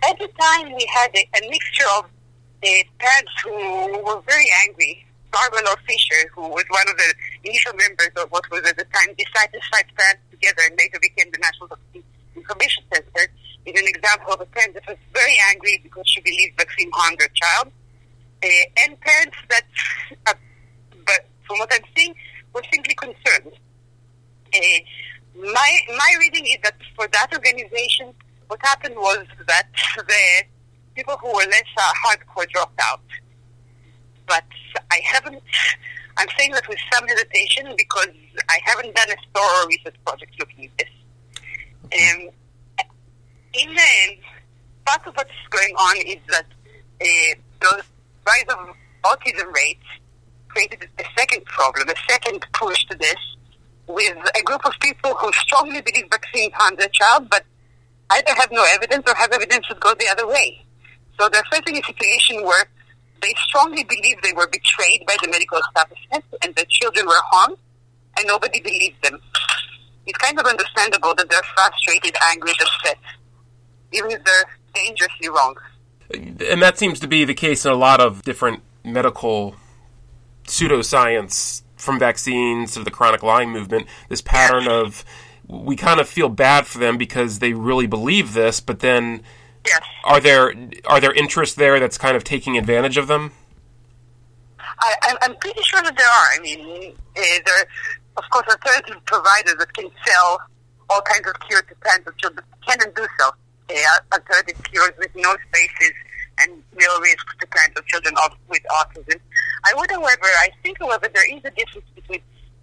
At 0.08 0.18
the 0.18 0.28
time, 0.40 0.72
we 0.72 0.86
had 0.92 1.10
a, 1.14 1.28
a 1.38 1.50
mixture 1.50 1.86
of 1.98 2.04
uh, 2.04 2.68
parents 2.98 3.32
who 3.44 4.02
were 4.04 4.20
very 4.26 4.48
angry. 4.66 5.04
Barbara 5.30 5.62
Fisher, 5.86 6.28
who 6.34 6.48
was 6.48 6.64
one 6.68 6.88
of 6.90 6.96
the 6.96 7.14
initial 7.44 7.72
members 7.74 8.10
of 8.16 8.30
what 8.30 8.42
was 8.50 8.62
at 8.66 8.76
the 8.76 8.84
time 8.92 9.14
Dissatisfied 9.16 9.86
Parents 9.96 10.22
Together 10.30 10.62
and 10.66 10.76
later 10.76 10.98
became 11.00 11.30
the 11.30 11.38
National 11.38 11.70
Information 12.34 12.82
Center, 12.92 13.30
is 13.66 13.80
an 13.80 13.86
example 13.86 14.32
of 14.32 14.40
a 14.40 14.46
parent 14.46 14.74
that 14.74 14.86
was 14.88 14.96
very 15.12 15.36
angry 15.50 15.78
because 15.82 16.02
she 16.06 16.20
believed 16.20 16.56
vaccine 16.56 16.90
harmed 16.92 17.20
her 17.20 17.28
child. 17.34 17.72
Uh, 18.42 18.48
and 18.82 19.00
parents 19.00 19.36
that, 19.50 19.66
uh, 20.26 20.34
but 21.06 21.28
from 21.46 21.58
what 21.58 21.70
I'm 21.72 21.84
seeing, 21.96 22.14
were 22.54 22.62
simply 22.72 22.94
concerned. 22.94 23.52
Uh, 24.54 24.78
my 25.36 25.78
my 25.96 26.16
reading 26.18 26.46
is 26.46 26.58
that 26.64 26.74
for 26.96 27.06
that 27.12 27.28
organization, 27.32 28.14
what 28.50 28.60
happened 28.62 28.96
was 28.96 29.26
that 29.46 29.68
the 29.96 30.42
people 30.96 31.16
who 31.18 31.28
were 31.28 31.46
less 31.46 31.70
uh, 31.78 31.92
hardcore 32.04 32.48
dropped 32.50 32.80
out. 32.82 33.00
But 34.26 34.44
I 34.90 35.00
haven't 35.04 35.42
I'm 36.16 36.26
saying 36.36 36.52
that 36.52 36.68
with 36.68 36.78
some 36.92 37.06
hesitation 37.06 37.74
because 37.78 38.08
I 38.48 38.58
haven't 38.64 38.94
done 38.94 39.08
a 39.10 39.16
thorough 39.32 39.66
research 39.68 39.94
project 40.04 40.34
looking 40.38 40.66
at 40.66 40.70
this. 40.78 40.88
Um, 41.84 42.28
in 43.54 43.74
the, 43.74 43.86
end, 44.02 44.18
part 44.84 45.06
of 45.06 45.14
what's 45.14 45.30
going 45.50 45.74
on 45.76 45.96
is 45.98 46.18
that 46.28 46.46
uh, 47.00 47.34
the 47.60 47.82
rise 48.26 48.44
of 48.48 48.74
autism 49.04 49.52
rates 49.54 49.86
created 50.48 50.88
a 50.98 51.04
second 51.16 51.44
problem, 51.46 51.88
a 51.88 51.94
second 52.10 52.44
push 52.52 52.84
to 52.86 52.98
this, 52.98 53.16
with 53.86 54.18
a 54.38 54.42
group 54.42 54.66
of 54.66 54.72
people 54.80 55.14
who 55.14 55.32
strongly 55.32 55.80
believe 55.80 56.04
vaccines 56.10 56.52
harm 56.54 56.74
their 56.76 56.88
child, 56.88 57.28
but 57.30 57.44
either 58.10 58.34
have 58.36 58.50
no 58.50 58.64
evidence 58.74 59.04
or 59.06 59.14
have 59.14 59.32
evidence 59.32 59.66
that 59.68 59.80
goes 59.80 59.96
the 59.98 60.08
other 60.08 60.26
way. 60.26 60.64
So 61.18 61.28
they're 61.28 61.44
facing 61.50 61.76
a 61.76 61.82
situation 61.84 62.44
where 62.44 62.64
they 63.22 63.34
strongly 63.46 63.84
believe 63.84 64.16
they 64.22 64.32
were 64.32 64.48
betrayed 64.48 65.04
by 65.06 65.16
the 65.22 65.28
medical 65.28 65.58
establishment 65.58 66.24
and 66.42 66.54
the 66.54 66.66
children 66.68 67.06
were 67.06 67.20
harmed, 67.30 67.58
and 68.16 68.26
nobody 68.26 68.60
believed 68.60 69.02
them. 69.02 69.20
It's 70.06 70.18
kind 70.18 70.38
of 70.38 70.46
understandable 70.46 71.14
that 71.14 71.28
they're 71.28 71.42
frustrated, 71.54 72.16
angry, 72.30 72.52
upset, 72.52 72.98
even 73.92 74.10
if 74.10 74.24
they're 74.24 74.44
dangerously 74.74 75.28
wrong. 75.28 75.56
And 76.12 76.62
that 76.62 76.78
seems 76.78 76.98
to 77.00 77.06
be 77.06 77.24
the 77.24 77.34
case 77.34 77.64
in 77.64 77.70
a 77.70 77.76
lot 77.76 78.00
of 78.00 78.22
different 78.22 78.62
medical 78.84 79.54
pseudoscience 80.44 81.62
from 81.76 81.98
vaccines 81.98 82.72
to 82.72 82.82
the 82.82 82.90
chronic 82.90 83.22
Lyme 83.22 83.50
movement. 83.50 83.86
This 84.08 84.20
pattern 84.20 84.66
of 84.66 85.04
we 85.50 85.76
kind 85.76 86.00
of 86.00 86.08
feel 86.08 86.28
bad 86.28 86.66
for 86.66 86.78
them 86.78 86.96
because 86.96 87.40
they 87.40 87.52
really 87.52 87.86
believe 87.86 88.34
this, 88.34 88.60
but 88.60 88.80
then 88.80 89.22
Yes. 89.66 89.82
are 90.04 90.20
there 90.20 90.54
are 90.86 91.00
there 91.00 91.12
interests 91.12 91.54
there 91.54 91.78
that's 91.80 91.98
kind 91.98 92.16
of 92.16 92.24
taking 92.24 92.56
advantage 92.56 92.96
of 92.96 93.08
them? 93.08 93.32
I, 94.58 94.94
I'm, 95.02 95.16
I'm 95.22 95.36
pretty 95.36 95.60
sure 95.62 95.82
that 95.82 95.94
there 95.96 96.06
are. 96.06 96.28
I 96.34 96.38
mean, 96.40 96.94
uh, 97.16 97.20
there 97.44 97.54
are, 97.58 97.66
of 98.16 98.24
course, 98.30 98.46
alternative 98.48 99.04
providers 99.04 99.56
that 99.58 99.72
can 99.74 99.90
sell 100.06 100.40
all 100.88 101.02
kinds 101.02 101.28
of 101.28 101.38
cures 101.40 101.62
to 101.68 101.74
parents 101.76 102.08
of 102.08 102.16
children 102.16 102.44
can 102.66 102.78
and 102.82 102.94
do 102.94 103.06
so. 103.18 103.30
Uh, 103.68 103.74
alternative 104.14 104.62
cures 104.64 104.92
with 104.98 105.10
no 105.14 105.36
spaces 105.48 105.92
and 106.40 106.62
real 106.74 107.00
risks 107.00 107.34
to 107.40 107.46
parents 107.48 107.78
of 107.78 107.86
children 107.86 108.14
with 108.48 108.62
autism. 108.70 109.20
I 109.64 109.74
would, 109.76 109.90
however, 109.90 110.24
I 110.40 110.48
think, 110.62 110.78
however, 110.80 111.08
there 111.12 111.36
is 111.36 111.42
a 111.44 111.50
difference 111.50 111.86
between 111.94 112.20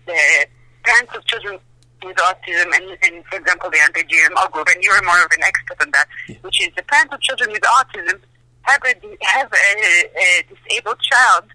the 0.08 0.48
parents 0.84 1.16
of 1.16 1.24
children 1.26 1.60
with 2.04 2.18
autism 2.18 2.76
and, 2.76 2.98
and 3.04 3.26
for 3.26 3.38
example, 3.38 3.70
the 3.70 3.80
anti-GMO 3.80 4.52
group, 4.52 4.68
and 4.74 4.84
you're 4.84 5.04
more 5.04 5.24
of 5.24 5.32
an 5.32 5.44
expert 5.44 5.82
on 5.82 5.92
that, 5.92 6.08
which 6.42 6.62
is 6.62 6.70
the 6.76 6.84
parents 6.84 7.14
of 7.14 7.22
children 7.22 7.52
with 7.52 7.62
autism 7.62 8.20
have 8.62 8.82
a, 8.84 8.94
have 9.22 9.52
a, 9.52 10.10
a 10.18 10.44
disabled 10.44 11.00
child 11.00 11.46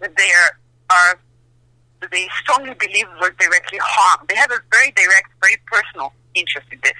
that 0.00 0.16
they 0.16 0.30
are, 0.30 0.58
are 0.90 1.18
that 2.00 2.10
they 2.10 2.28
strongly 2.40 2.74
believe 2.74 3.06
were 3.20 3.34
directly 3.38 3.78
harmed. 3.82 4.28
They 4.28 4.36
have 4.36 4.50
a 4.50 4.60
very 4.70 4.92
direct, 4.92 5.28
very 5.42 5.56
personal 5.66 6.12
interest 6.34 6.68
in 6.70 6.78
this. 6.82 6.92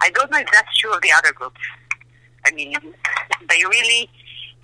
I 0.00 0.10
don't 0.10 0.30
know 0.30 0.38
if 0.38 0.48
that's 0.52 0.78
true 0.78 0.92
of 0.92 1.02
the 1.02 1.10
other 1.12 1.32
groups. 1.32 1.60
I 2.46 2.52
mean, 2.52 2.76
they 3.48 3.64
really 3.64 4.08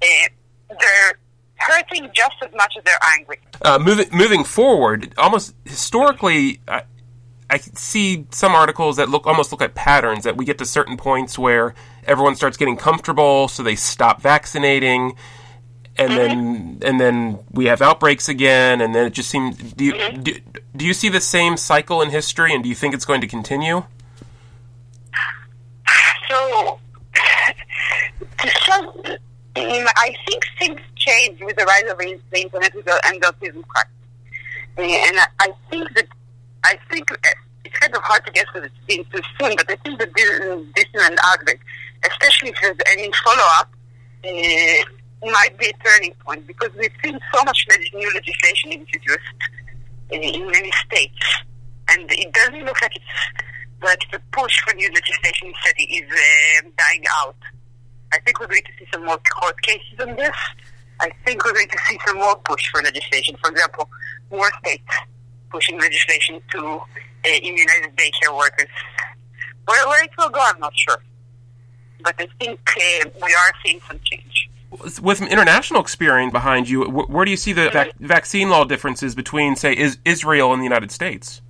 uh, 0.03 0.77
they're 0.79 1.19
hurting 1.57 2.11
just 2.15 2.37
as 2.43 2.51
much 2.55 2.75
as 2.77 2.85
they're 2.85 2.99
angry. 3.19 3.39
Uh, 3.63 3.79
moving 3.79 4.09
moving 4.13 4.45
forward, 4.45 5.13
almost 5.19 5.55
historically, 5.65 6.61
I, 6.69 6.83
I 7.51 7.59
see 7.59 8.27
some 8.31 8.53
articles 8.53 8.97
that 8.97 9.09
look 9.09 9.27
almost 9.27 9.51
look 9.51 9.61
at 9.61 9.75
patterns 9.75 10.25
that 10.25 10.37
we 10.37 10.45
get 10.45 10.59
to 10.59 10.65
certain 10.65 10.97
points 10.97 11.39
where 11.39 11.75
everyone 12.05 12.37
starts 12.37 12.57
getting 12.57 12.77
comfortable, 12.77 13.49
so 13.49 13.63
they 13.63 13.75
stop 13.75 14.23
vaccinating, 14.23 15.17
and 15.97 16.13
then 16.13 16.31
mm-hmm. 16.31 16.87
and 16.87 17.01
then 17.01 17.41
we 17.51 17.67
have 17.67 17.83
outbreaks 17.83 18.29
again, 18.29 18.81
and 18.81 18.95
then 18.95 19.07
it 19.07 19.13
just 19.13 19.29
seems. 19.29 19.57
Do 19.57 19.85
you 19.85 19.95
mm-hmm. 19.95 20.23
do, 20.23 20.33
do 20.77 20.87
you 20.87 20.95
see 20.95 21.09
the 21.09 21.21
same 21.21 21.57
cycle 21.57 22.01
in 22.01 22.11
history, 22.11 22.55
and 22.55 22.63
do 22.63 22.69
you 22.69 22.77
think 22.77 22.95
it's 22.95 23.05
going 23.05 23.21
to 23.21 23.27
continue? 23.27 23.85
So, 26.29 26.79
some, 28.65 28.87
mm, 29.57 29.87
I 29.97 30.15
think 30.29 30.45
things 30.61 30.81
change 30.95 31.41
with 31.43 31.57
the 31.57 31.65
rise 31.65 31.91
of 31.91 31.99
the 31.99 32.21
internet 32.41 32.73
and 32.75 33.21
the 33.21 33.27
autism 33.27 33.67
crisis. 33.67 33.91
And 34.77 35.19
I 35.41 35.53
think 35.69 35.93
that 35.95 36.07
I 36.65 36.79
think 36.91 37.11
it's 37.65 37.79
kind 37.79 37.95
of 37.95 38.03
hard 38.03 38.25
to 38.27 38.33
guess 38.33 38.45
because 38.53 38.71
it's 38.71 38.87
been 38.87 39.05
too 39.13 39.23
soon, 39.39 39.57
but 39.57 39.71
I 39.71 39.77
think 39.77 40.01
is 40.01 40.87
an 40.95 41.17
outbreak, 41.23 41.61
especially 42.09 42.51
if 42.51 42.57
there's 42.61 42.77
any 42.87 43.11
follow-up, 43.25 43.71
uh, 44.25 45.31
might 45.31 45.57
be 45.59 45.69
a 45.69 45.73
turning 45.85 46.15
point 46.25 46.47
because 46.47 46.71
we've 46.79 46.93
seen 47.05 47.19
so 47.35 47.45
much 47.45 47.67
new 47.95 48.11
legislation 48.15 48.73
introduced 48.73 49.21
in, 50.11 50.23
in 50.23 50.47
many 50.47 50.71
states, 50.87 51.43
and 51.89 52.11
it 52.11 52.33
doesn't 52.33 52.65
look 52.65 52.81
like 52.83 52.97
it's 52.97 53.05
like 53.83 54.01
the 54.13 54.21
push 54.33 54.61
for 54.67 54.75
new 54.75 54.89
legislation 54.93 55.49
in 55.49 56.03
is 56.03 56.11
uh, 56.11 56.69
dying 56.77 57.05
out. 57.19 57.37
I 58.13 58.19
think 58.21 58.41
we're 58.41 58.49
going 58.49 58.63
to 58.63 58.73
see 58.79 58.87
some 58.93 59.05
more 59.07 59.19
court 59.19 59.61
cases 59.63 60.01
on 60.01 60.17
this. 60.17 60.37
I 61.01 61.11
think 61.25 61.45
we're 61.45 61.55
going 61.55 61.69
to 61.69 61.79
see 61.89 61.99
some 62.07 62.17
more 62.17 62.37
push 62.37 62.71
for 62.71 62.83
legislation. 62.83 63.37
For 63.43 63.51
example, 63.51 63.89
more 64.31 64.51
states 64.65 64.85
pushing 65.51 65.79
legislation 65.79 66.41
to 66.53 66.59
uh, 66.59 67.29
immunize 67.43 67.89
daycare 67.97 68.37
workers. 68.37 68.67
Where, 69.67 69.87
where 69.89 70.05
it 70.05 70.11
will 70.19 70.31
go, 70.31 70.41
I'm 70.43 70.59
not 70.61 70.73
sure. 70.77 70.99
But 72.03 72.15
I 72.19 72.27
think 72.39 72.61
uh, 72.77 73.11
we 73.25 73.35
are 73.35 73.53
seeing 73.65 73.81
some 73.87 74.01
change. 74.05 74.49
With 75.03 75.19
some 75.19 75.29
international 75.29 75.81
experience 75.81 76.33
behind 76.33 76.69
you, 76.69 76.85
wh- 76.85 77.11
where 77.11 77.25
do 77.25 77.31
you 77.31 77.37
see 77.37 77.53
the 77.53 77.71
vac- 77.71 77.99
vaccine 77.99 78.49
law 78.51 78.65
differences 78.65 79.15
between, 79.15 79.57
say, 79.57 79.77
is- 79.77 79.99
Israel 80.05 80.53
and 80.53 80.61
the 80.63 80.65
United 80.65 80.91
States? 80.93 81.43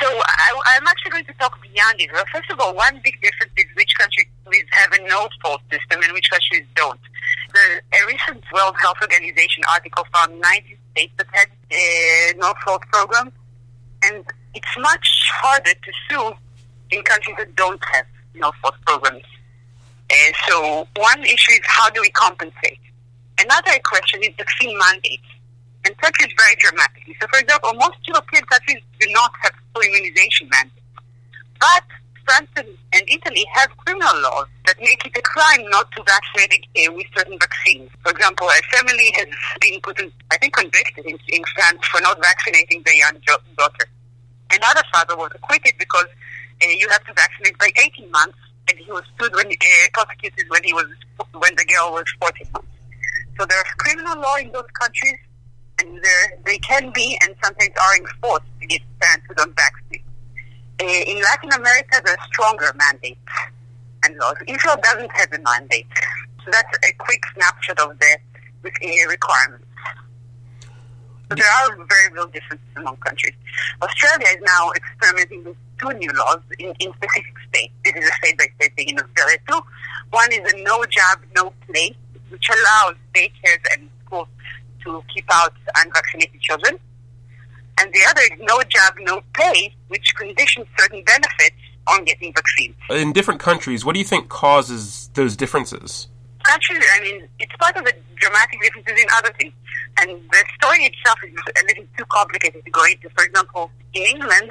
So 0.00 0.06
I, 0.06 0.60
I'm 0.76 0.86
actually 0.86 1.10
going 1.12 1.24
to 1.24 1.32
talk 1.34 1.58
beyond 1.62 1.98
Israel. 1.98 2.24
First 2.32 2.50
of 2.50 2.60
all, 2.60 2.74
one 2.74 3.00
big 3.02 3.16
difference 3.22 3.52
is 3.56 3.64
which 3.74 3.90
countries 3.98 4.26
have 4.72 4.92
a 4.92 5.08
no-fault 5.08 5.62
system 5.72 6.02
and 6.02 6.12
which 6.12 6.28
countries 6.30 6.66
don't. 6.74 7.00
The, 7.54 7.80
a 7.96 8.06
recent 8.06 8.44
World 8.52 8.76
Health 8.78 8.98
Organization 9.00 9.62
article 9.72 10.04
found 10.12 10.38
90 10.38 10.76
states 10.92 11.14
that 11.16 11.26
had 11.32 11.48
a 11.70 12.34
no-fault 12.36 12.82
program, 12.92 13.32
and 14.04 14.24
it's 14.54 14.76
much 14.78 15.08
harder 15.34 15.72
to 15.72 15.92
sue 16.08 16.32
in 16.90 17.02
countries 17.02 17.36
that 17.38 17.54
don't 17.56 17.82
have 17.92 18.06
no-fault 18.34 18.74
programs. 18.86 19.24
Uh, 20.10 20.14
so 20.48 20.88
one 20.96 21.24
issue 21.24 21.52
is 21.52 21.60
how 21.64 21.90
do 21.90 22.00
we 22.00 22.10
compensate? 22.10 22.78
Another 23.38 23.72
question 23.84 24.22
is 24.22 24.30
vaccine 24.38 24.78
mandates. 24.78 25.26
And 25.84 25.94
Turkey 26.02 26.24
is 26.24 26.32
very 26.36 26.56
dramatic. 26.58 27.02
So, 27.20 27.28
for 27.28 27.38
example, 27.38 27.72
most 27.74 27.98
European 28.06 28.44
countries 28.44 28.82
do 28.98 29.06
not 29.12 29.30
have 29.42 29.52
full 29.72 29.82
immunization 29.82 30.48
mandates. 30.50 30.82
But 31.60 31.84
France 32.26 32.50
and, 32.56 32.68
Italy 33.08 33.44
have 33.54 33.70
criminal 33.76 34.20
laws 34.20 34.46
that 34.66 34.76
make 34.80 35.04
it 35.06 35.16
a 35.16 35.22
crime 35.22 35.62
not 35.70 35.86
to 35.92 36.02
vaccinate 36.02 36.66
uh, 36.76 36.92
with 36.92 37.06
certain 37.16 37.38
vaccines. 37.38 37.88
For 38.02 38.10
example, 38.10 38.48
a 38.48 38.76
family 38.76 39.12
has 39.14 39.26
been 39.60 39.80
put 39.80 40.00
in, 40.00 40.10
I 40.32 40.38
think, 40.38 40.54
convicted 40.54 41.06
in, 41.06 41.16
in 41.28 41.42
France 41.54 41.86
for 41.86 42.00
not 42.00 42.18
vaccinating 42.20 42.82
their 42.84 42.96
young 42.96 43.20
daughter. 43.56 43.86
Another 44.50 44.82
father 44.92 45.16
was 45.16 45.30
acquitted 45.34 45.74
because 45.78 46.06
uh, 46.62 46.68
you 46.68 46.88
have 46.90 47.04
to 47.04 47.12
vaccinate 47.14 47.56
by 47.58 47.70
18 47.76 48.10
months, 48.10 48.38
and 48.68 48.78
he 48.78 48.90
was 48.90 49.04
sued 49.20 49.32
when 49.34 49.46
uh, 49.46 49.86
prosecuted 49.92 50.46
when 50.48 50.64
he 50.64 50.72
was 50.72 50.86
when 51.34 51.54
the 51.54 51.64
girl 51.64 51.92
was 51.92 52.04
14 52.20 52.48
months. 52.52 52.68
So 53.38 53.46
there's 53.46 53.70
criminal 53.78 54.20
law 54.20 54.36
in 54.36 54.50
those 54.50 54.70
countries, 54.74 55.18
and 55.80 56.00
they 56.44 56.58
can 56.58 56.90
be 56.92 57.16
and 57.22 57.36
sometimes 57.44 57.70
are 57.76 57.96
enforced 57.98 58.46
against 58.62 58.86
parents 58.98 59.26
who 59.28 59.34
don't 59.34 59.54
vaccinate. 59.54 60.05
Uh, 60.78 60.84
in 60.84 61.22
Latin 61.22 61.52
America, 61.52 62.02
there 62.04 62.14
are 62.14 62.26
stronger 62.26 62.72
mandates 62.76 63.20
and 64.04 64.16
laws. 64.18 64.36
Israel 64.46 64.76
doesn't 64.82 65.10
have 65.12 65.32
a 65.32 65.38
mandate. 65.42 65.86
So 66.44 66.50
that's 66.52 66.78
a 66.84 66.92
quick 66.98 67.22
snapshot 67.34 67.80
of 67.80 67.98
the 67.98 68.18
uh, 68.64 69.08
requirements. 69.08 69.64
So 71.28 71.34
there 71.34 71.48
are 71.48 71.76
very 71.76 72.12
real 72.12 72.28
differences 72.28 72.66
among 72.76 72.96
countries. 72.98 73.34
Australia 73.82 74.26
is 74.30 74.42
now 74.42 74.70
experimenting 74.76 75.44
with 75.44 75.56
two 75.80 75.92
new 75.98 76.12
laws 76.12 76.40
in, 76.58 76.72
in 76.78 76.92
specific 76.92 77.34
states. 77.48 77.72
This 77.84 77.94
is 77.96 78.08
a 78.08 78.12
state-by-state 78.22 78.76
thing 78.76 78.88
in 78.90 79.00
Australia 79.00 79.38
too. 79.48 79.60
One 80.10 80.32
is 80.32 80.52
a 80.52 80.62
no 80.62 80.84
jab, 80.84 81.18
no 81.34 81.52
play, 81.66 81.96
which 82.28 82.48
allows 82.48 82.94
daycares 83.14 83.64
and 83.72 83.88
schools 84.04 84.28
to 84.84 85.02
keep 85.12 85.24
out 85.32 85.54
unvaccinated 85.76 86.40
children. 86.40 86.78
And 87.78 87.92
the 87.92 88.00
other 88.08 88.22
is 88.22 88.38
no 88.40 88.60
jab, 88.68 88.94
no 89.00 89.20
pay, 89.34 89.74
which 89.88 90.14
conditions 90.16 90.66
certain 90.78 91.02
benefits 91.04 91.56
on 91.88 92.04
getting 92.04 92.32
vaccines. 92.32 92.74
In 92.90 93.12
different 93.12 93.40
countries, 93.40 93.84
what 93.84 93.94
do 93.94 93.98
you 93.98 94.04
think 94.04 94.28
causes 94.28 95.10
those 95.14 95.36
differences? 95.36 96.08
Actually, 96.48 96.86
I 96.94 97.00
mean, 97.00 97.28
it's 97.38 97.54
part 97.56 97.76
of 97.76 97.84
the 97.84 97.92
dramatic 98.16 98.60
differences 98.62 99.00
in 99.00 99.06
other 99.12 99.32
things. 99.38 99.52
And 100.00 100.10
the 100.10 100.44
story 100.60 100.84
itself 100.84 101.18
is 101.24 101.32
a 101.32 101.66
little 101.66 101.84
too 101.96 102.04
complicated 102.08 102.64
to 102.64 102.70
go 102.70 102.84
into. 102.84 103.08
For 103.16 103.24
example, 103.24 103.70
in 103.94 104.02
England, 104.02 104.50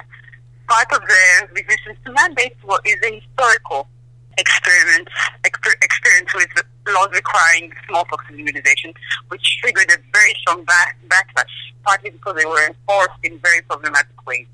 part 0.68 0.92
of 0.92 1.00
the 1.00 1.48
resistance 1.52 1.98
to 2.04 2.12
mandates 2.12 2.56
is 2.84 2.96
a 3.04 3.20
historical 3.20 3.88
experiments 4.38 5.12
exper- 5.44 5.78
experience 5.82 6.32
with 6.34 6.48
laws 6.88 7.08
requiring 7.12 7.72
smallpox 7.88 8.24
immunization, 8.30 8.92
which 9.28 9.58
triggered 9.60 9.90
a 9.90 9.98
very 10.12 10.34
strong 10.40 10.64
back- 10.64 10.98
backlash, 11.08 11.54
partly 11.84 12.10
because 12.10 12.36
they 12.36 12.46
were 12.46 12.66
enforced 12.66 13.18
in 13.24 13.38
very 13.40 13.62
problematic 13.62 14.26
ways, 14.26 14.46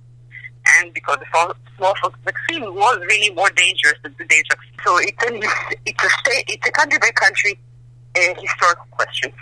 and 0.79 0.93
because 0.95 1.19
the 1.19 1.55
smallpox 1.77 2.19
vaccine 2.25 2.63
was 2.63 2.99
really 3.09 3.35
more 3.35 3.51
dangerous 3.51 3.99
than 4.03 4.15
today's 4.15 4.45
vaccine. 4.49 4.79
So 4.85 4.99
it's 4.99 5.23
a 5.25 5.79
it's 5.87 6.05
a 6.05 6.11
state 6.21 6.45
it's 6.49 6.67
a 6.67 6.73
country 6.73 6.99
by 6.99 7.11
country 7.11 7.59
uh, 8.17 8.41
historical 8.41 8.87
question. 8.91 9.33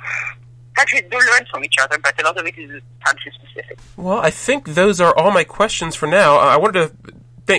Countries 0.74 1.02
do 1.10 1.18
learn 1.18 1.44
from 1.50 1.64
each 1.64 1.74
other, 1.82 1.98
but 1.98 2.18
a 2.20 2.24
lot 2.24 2.38
of 2.38 2.46
it 2.46 2.56
is 2.56 2.80
country 3.04 3.32
specific. 3.34 3.78
Well, 3.96 4.18
I 4.18 4.30
think 4.30 4.68
those 4.68 5.00
are 5.00 5.14
all 5.16 5.30
my 5.30 5.44
questions 5.44 5.94
for 5.94 6.06
now. 6.06 6.36
I 6.36 6.56
wanted 6.56 6.90
to 7.04 7.12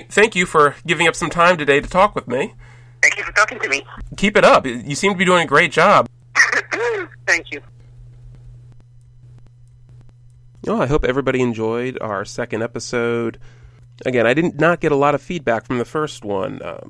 thank 0.10 0.36
you 0.36 0.46
for 0.46 0.76
giving 0.88 1.08
up 1.08 1.16
some 1.16 1.30
time 1.30 1.58
today 1.58 1.82
to 1.82 1.88
talk 1.88 2.16
with 2.16 2.28
me. 2.28 2.54
Thank 3.12 3.20
you 3.20 3.26
for 3.26 3.34
talking 3.34 3.60
to 3.60 3.68
me. 3.68 3.84
Keep 4.16 4.38
it 4.38 4.46
up. 4.46 4.66
You 4.66 4.96
seem 4.96 5.12
to 5.12 5.18
be 5.18 5.26
doing 5.26 5.44
a 5.44 5.46
great 5.46 5.74
job. 5.74 6.08
thank 7.28 7.52
you. 7.52 7.60
Well, 10.64 10.82
I 10.82 10.86
hope 10.86 11.04
everybody 11.04 11.42
enjoyed 11.42 11.98
our 12.00 12.24
second 12.24 12.64
episode. 12.64 13.38
Again, 14.06 14.26
I 14.26 14.34
did 14.34 14.62
not 14.62 14.80
get 14.80 14.94
a 14.94 14.96
lot 14.96 15.14
of 15.14 15.22
feedback 15.22 15.66
from 15.66 15.78
the 15.78 15.84
first 15.84 16.24
one. 16.24 16.62
Uh, 16.62 16.88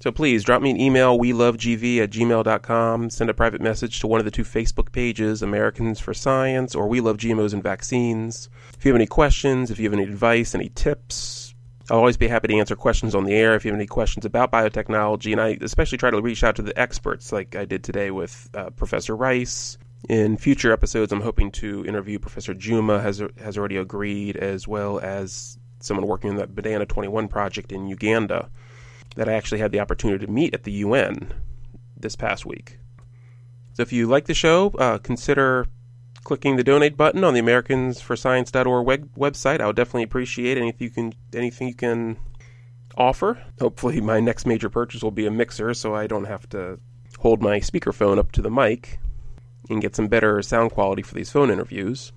so 0.00 0.10
please 0.10 0.42
drop 0.42 0.62
me 0.62 0.70
an 0.70 0.80
email, 0.80 1.16
we 1.16 1.32
love 1.32 1.58
gv 1.58 1.98
at 1.98 2.10
gmail.com. 2.10 3.10
Send 3.10 3.30
a 3.30 3.34
private 3.34 3.60
message 3.60 4.00
to 4.00 4.08
one 4.08 4.18
of 4.18 4.24
the 4.24 4.32
two 4.32 4.42
Facebook 4.42 4.90
pages, 4.90 5.42
Americans 5.42 6.00
for 6.00 6.12
Science 6.12 6.74
or 6.74 6.88
We 6.88 7.00
Love 7.00 7.18
GMOs 7.18 7.52
and 7.52 7.62
Vaccines. 7.62 8.48
If 8.76 8.84
you 8.84 8.90
have 8.90 8.96
any 8.96 9.06
questions, 9.06 9.70
if 9.70 9.78
you 9.78 9.84
have 9.84 9.92
any 9.92 10.02
advice, 10.02 10.56
any 10.56 10.70
tips, 10.70 11.49
I'll 11.90 11.98
always 11.98 12.16
be 12.16 12.28
happy 12.28 12.48
to 12.48 12.54
answer 12.54 12.76
questions 12.76 13.16
on 13.16 13.24
the 13.24 13.34
air 13.34 13.56
if 13.56 13.64
you 13.64 13.72
have 13.72 13.78
any 13.78 13.86
questions 13.86 14.24
about 14.24 14.52
biotechnology. 14.52 15.32
And 15.32 15.40
I 15.40 15.58
especially 15.60 15.98
try 15.98 16.10
to 16.10 16.20
reach 16.20 16.44
out 16.44 16.54
to 16.56 16.62
the 16.62 16.78
experts 16.78 17.32
like 17.32 17.56
I 17.56 17.64
did 17.64 17.82
today 17.82 18.12
with 18.12 18.48
uh, 18.54 18.70
Professor 18.70 19.16
Reiss. 19.16 19.76
In 20.08 20.36
future 20.36 20.72
episodes, 20.72 21.12
I'm 21.12 21.20
hoping 21.20 21.50
to 21.52 21.84
interview 21.84 22.18
Professor 22.18 22.54
Juma, 22.54 23.00
has, 23.00 23.22
has 23.42 23.58
already 23.58 23.76
agreed, 23.76 24.36
as 24.36 24.66
well 24.66 24.98
as 25.00 25.58
someone 25.80 26.06
working 26.06 26.30
on 26.30 26.36
the 26.36 26.46
Banana 26.46 26.86
21 26.86 27.28
project 27.28 27.72
in 27.72 27.86
Uganda 27.86 28.48
that 29.16 29.28
I 29.28 29.32
actually 29.32 29.58
had 29.58 29.72
the 29.72 29.80
opportunity 29.80 30.24
to 30.24 30.30
meet 30.30 30.54
at 30.54 30.62
the 30.62 30.72
UN 30.72 31.32
this 31.96 32.16
past 32.16 32.46
week. 32.46 32.78
So 33.72 33.82
if 33.82 33.92
you 33.92 34.06
like 34.06 34.26
the 34.26 34.34
show, 34.34 34.70
uh, 34.78 34.98
consider 34.98 35.66
clicking 36.24 36.56
the 36.56 36.64
donate 36.64 36.96
button 36.96 37.24
on 37.24 37.34
the 37.34 37.40
AmericansForScience.org 37.40 38.86
web- 38.86 39.14
website. 39.16 39.60
I 39.60 39.66
would 39.66 39.76
definitely 39.76 40.04
appreciate 40.04 40.58
anything 40.58 40.84
you 40.84 40.90
can 40.90 41.14
anything 41.34 41.68
you 41.68 41.74
can 41.74 42.16
offer. 42.96 43.42
Hopefully, 43.58 44.00
my 44.00 44.20
next 44.20 44.46
major 44.46 44.68
purchase 44.68 45.02
will 45.02 45.10
be 45.10 45.26
a 45.26 45.30
mixer, 45.30 45.74
so 45.74 45.94
I 45.94 46.06
don't 46.06 46.24
have 46.24 46.48
to 46.50 46.78
hold 47.18 47.42
my 47.42 47.60
speakerphone 47.60 48.18
up 48.18 48.32
to 48.32 48.42
the 48.42 48.50
mic 48.50 48.98
and 49.68 49.82
get 49.82 49.94
some 49.94 50.08
better 50.08 50.42
sound 50.42 50.72
quality 50.72 51.02
for 51.02 51.14
these 51.14 51.30
phone 51.30 51.50
interviews. 51.50 52.12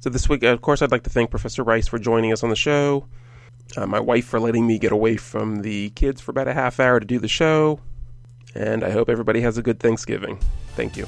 So 0.00 0.10
this 0.10 0.28
week, 0.28 0.42
of 0.42 0.60
course, 0.62 0.82
I'd 0.82 0.90
like 0.90 1.04
to 1.04 1.10
thank 1.10 1.30
Professor 1.30 1.62
Reiss 1.62 1.86
for 1.86 1.98
joining 1.98 2.32
us 2.32 2.42
on 2.42 2.50
the 2.50 2.56
show 2.56 3.06
uh, 3.76 3.86
my 3.86 4.00
wife 4.00 4.26
for 4.26 4.40
letting 4.40 4.66
me 4.66 4.78
get 4.78 4.92
away 4.92 5.16
from 5.16 5.62
the 5.62 5.90
kids 5.90 6.20
for 6.20 6.30
about 6.30 6.48
a 6.48 6.54
half 6.54 6.80
hour 6.80 7.00
to 7.00 7.06
do 7.06 7.18
the 7.18 7.28
show. 7.28 7.80
And 8.54 8.84
I 8.84 8.90
hope 8.90 9.08
everybody 9.08 9.40
has 9.40 9.56
a 9.56 9.62
good 9.62 9.80
Thanksgiving. 9.80 10.38
Thank 10.74 10.96
you. 10.96 11.06